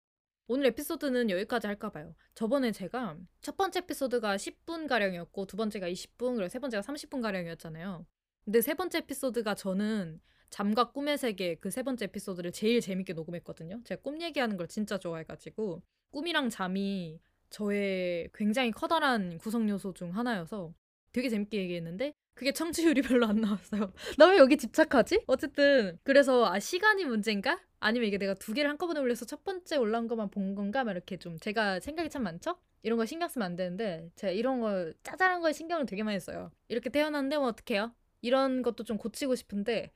오늘 0.48 0.66
에피소드는 0.66 1.30
여기까지 1.30 1.66
할까 1.66 1.90
봐요. 1.90 2.14
저번에 2.34 2.70
제가 2.72 3.16
첫 3.40 3.56
번째 3.56 3.80
에피소드가 3.80 4.36
10분 4.36 4.86
가량이었고 4.86 5.46
두 5.46 5.56
번째가 5.56 5.88
20분 5.88 6.36
그리고 6.36 6.48
세 6.48 6.58
번째가 6.60 6.82
30분 6.82 7.20
가량이었잖아요. 7.22 8.06
근데 8.44 8.60
세 8.60 8.74
번째 8.74 8.98
에피소드가 8.98 9.54
저는 9.56 10.20
잠과 10.50 10.92
꿈의 10.92 11.18
세계 11.18 11.56
그 11.56 11.70
세 11.70 11.82
번째 11.82 12.04
에피소드를 12.06 12.52
제일 12.52 12.80
재밌게 12.80 13.12
녹음했거든요. 13.14 13.82
제가 13.84 14.00
꿈 14.02 14.20
얘기하는 14.22 14.56
걸 14.56 14.68
진짜 14.68 14.98
좋아해가지고 14.98 15.82
꿈이랑 16.12 16.48
잠이 16.50 17.20
저의 17.50 18.30
굉장히 18.32 18.70
커다란 18.70 19.38
구성 19.38 19.68
요소 19.68 19.94
중 19.94 20.14
하나여서 20.16 20.72
되게 21.12 21.28
재밌게 21.28 21.58
얘기했는데 21.58 22.14
그게 22.36 22.52
청취율이 22.52 23.02
별로 23.02 23.26
안 23.26 23.36
나왔어요. 23.40 23.92
나 24.18 24.28
왜 24.30 24.38
여기 24.38 24.56
집착하지? 24.58 25.24
어쨌든 25.26 25.98
그래서 26.04 26.46
아 26.46 26.60
시간이 26.60 27.04
문제인가? 27.06 27.60
아니면 27.80 28.08
이게 28.08 28.18
내가 28.18 28.34
두 28.34 28.54
개를 28.54 28.70
한꺼번에 28.70 29.00
올려서 29.00 29.24
첫 29.26 29.44
번째 29.44 29.76
올라온 29.78 30.06
것만 30.08 30.30
본 30.30 30.54
건가? 30.54 30.84
막 30.84 30.92
이렇게 30.92 31.16
좀 31.18 31.38
제가 31.40 31.80
생각이 31.80 32.10
참 32.10 32.22
많죠? 32.24 32.58
이런 32.82 32.98
거 32.98 33.06
신경 33.06 33.28
쓰면 33.28 33.46
안 33.46 33.56
되는데 33.56 34.10
제가 34.16 34.32
이런 34.32 34.60
거 34.60 34.92
짜잘한 35.02 35.40
거에 35.40 35.52
신경을 35.52 35.86
되게 35.86 36.02
많이 36.04 36.20
써요. 36.20 36.50
이렇게 36.68 36.90
태어났는데 36.90 37.38
뭐 37.38 37.48
어떡해요? 37.48 37.94
이런 38.22 38.62
것도 38.62 38.84
좀 38.84 38.98
고치고 38.98 39.34
싶은데 39.34 39.92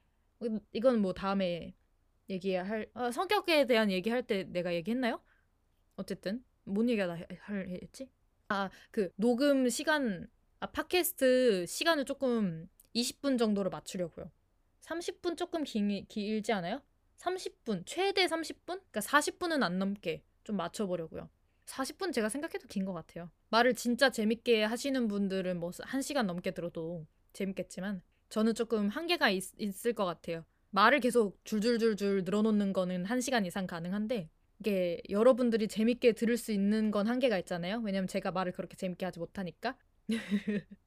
이건 0.72 1.00
뭐 1.00 1.12
다음에 1.14 1.74
얘기할 2.30 2.88
아, 2.94 3.10
성격에 3.12 3.66
대한 3.66 3.90
얘기할 3.90 4.22
때 4.26 4.44
내가 4.44 4.74
얘기했나요? 4.74 5.20
어쨌든 5.96 6.44
뭔 6.64 6.88
얘기가 6.88 7.18
할 7.42 7.68
했지? 7.68 8.08
아 8.48 8.70
그 8.90 9.10
녹음 9.16 9.68
시간 9.68 10.28
아, 10.60 10.66
팟캐스트 10.66 11.66
시간을 11.66 12.04
조금 12.04 12.68
20분 12.94 13.38
정도로 13.38 13.70
맞추려고요. 13.70 14.30
30분 14.80 15.36
조금 15.36 15.64
기, 15.64 16.04
길지 16.08 16.52
않아요? 16.52 16.82
30분, 17.16 17.84
최대 17.86 18.26
30분? 18.26 18.80
그러니까 18.90 19.00
40분은 19.00 19.62
안 19.62 19.78
넘게 19.78 20.22
좀 20.44 20.56
맞춰보려고요. 20.56 21.28
40분 21.66 22.12
제가 22.12 22.28
생각해도 22.28 22.66
긴 22.68 22.84
것 22.84 22.92
같아요. 22.92 23.30
말을 23.50 23.74
진짜 23.74 24.10
재밌게 24.10 24.64
하시는 24.64 25.08
분들은 25.08 25.58
뭐 25.60 25.70
1시간 25.82 26.26
넘게 26.26 26.50
들어도 26.52 27.06
재밌겠지만 27.32 28.02
저는 28.28 28.54
조금 28.54 28.88
한계가 28.88 29.30
있, 29.30 29.44
있을 29.58 29.92
것 29.92 30.04
같아요. 30.04 30.44
말을 30.70 31.00
계속 31.00 31.38
줄줄줄줄 31.44 32.22
늘어놓는 32.24 32.72
거는 32.72 33.04
1시간 33.04 33.44
이상 33.46 33.66
가능한데 33.66 34.28
이게 34.60 35.00
여러분들이 35.08 35.68
재밌게 35.68 36.12
들을 36.12 36.36
수 36.36 36.52
있는 36.52 36.90
건 36.90 37.06
한계가 37.08 37.38
있잖아요. 37.40 37.80
왜냐면 37.84 38.08
제가 38.08 38.30
말을 38.32 38.52
그렇게 38.52 38.76
재밌게 38.76 39.04
하지 39.04 39.18
못하니까. 39.20 39.76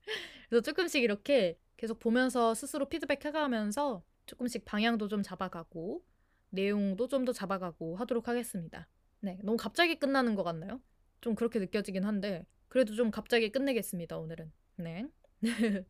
그래서 0.50 0.62
조금씩 0.62 1.04
이렇게 1.04 1.58
계속 1.78 2.00
보면서 2.00 2.54
스스로 2.54 2.88
피드백 2.90 3.24
해가면서 3.26 4.04
조금씩 4.26 4.66
방향도 4.66 5.08
좀 5.08 5.24
잡아가고 5.24 6.04
내용도 6.50 7.08
좀 7.08 7.26
더 7.26 7.32
잡아가고 7.34 7.96
하도록 7.98 8.28
하겠습니다. 8.28 8.88
네, 9.22 9.40
너무 9.44 9.58
갑자기 9.58 9.96
끝나는 9.96 10.36
것 10.36 10.44
같나요? 10.44 10.82
좀 11.22 11.36
그렇게 11.36 11.60
느껴지긴 11.60 12.04
한데 12.04 12.46
그래도 12.68 12.94
좀 12.96 13.12
갑자기 13.12 13.52
끝내겠습니다 13.52 14.18
오늘은. 14.18 14.52
네. 14.78 15.08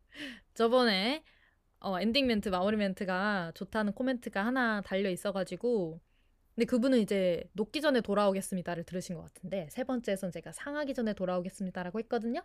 저번에 0.54 1.24
어, 1.80 2.00
엔딩 2.00 2.26
멘트, 2.26 2.48
마무리 2.48 2.76
멘트가 2.76 3.52
좋다는 3.54 3.92
코멘트가 3.94 4.44
하나 4.44 4.80
달려 4.82 5.10
있어가지고 5.10 6.00
근데 6.54 6.66
그분은 6.66 7.00
이제 7.00 7.44
녹기 7.52 7.80
전에 7.80 8.00
돌아오겠습니다를 8.00 8.84
들으신 8.84 9.16
것 9.16 9.22
같은데 9.22 9.68
세 9.70 9.84
번째에선 9.84 10.32
제가 10.32 10.52
상하기 10.52 10.94
전에 10.94 11.14
돌아오겠습니다라고 11.14 11.98
했거든요. 12.00 12.42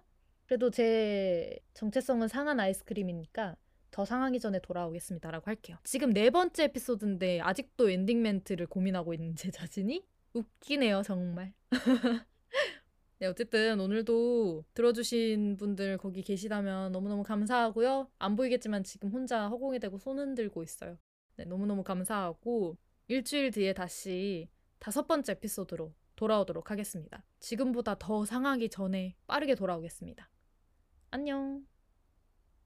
그래도 0.50 0.72
제 0.72 1.60
정체성은 1.76 2.28
상한 2.28 2.60
아이스크림이니까 2.60 3.56
더 3.92 4.04
상하기 4.04 4.40
전에 4.40 4.60
돌아오겠습니다라고 4.62 5.46
할게요. 5.46 5.78
지금 5.84 6.12
네 6.12 6.32
번째 6.32 6.64
에피소드인데 6.64 7.40
아직도 7.42 7.92
엔딩 7.92 8.24
멘트를 8.24 8.66
고민하고 8.66 9.14
있는 9.14 9.36
제 9.36 9.52
자신이 9.52 10.04
웃기네요, 10.34 11.04
정말. 11.04 11.54
네, 13.20 13.28
어쨌든 13.28 13.80
오늘도 13.80 14.66
들어주신 14.74 15.58
분들 15.58 16.00
거기 16.00 16.24
계시다면 16.24 16.94
너무너무 16.94 17.22
감사하고요. 17.22 18.10
안 18.18 18.36
보이겠지만 18.36 18.84
지금 18.84 19.12
혼자 19.12 19.50
허공에 19.50 19.78
대고 19.78 20.00
손 20.00 20.18
흔들고 20.18 20.64
있어요. 20.64 20.98
네, 21.36 21.46
너무너무 21.46 21.84
감사하고 21.84 22.76
일주일 23.08 23.52
뒤에 23.52 23.74
다시 23.74 24.50
다섯 24.80 25.06
번째 25.06 25.34
에피소드로 25.34 25.94
돌아오도록 26.16 26.72
하겠습니다. 26.72 27.24
지금보다 27.40 28.00
더 28.00 28.26
상하기 28.26 28.70
전에 28.70 29.16
빠르게 29.28 29.54
돌아오겠습니다. 29.54 30.28
안녕. 31.12 31.68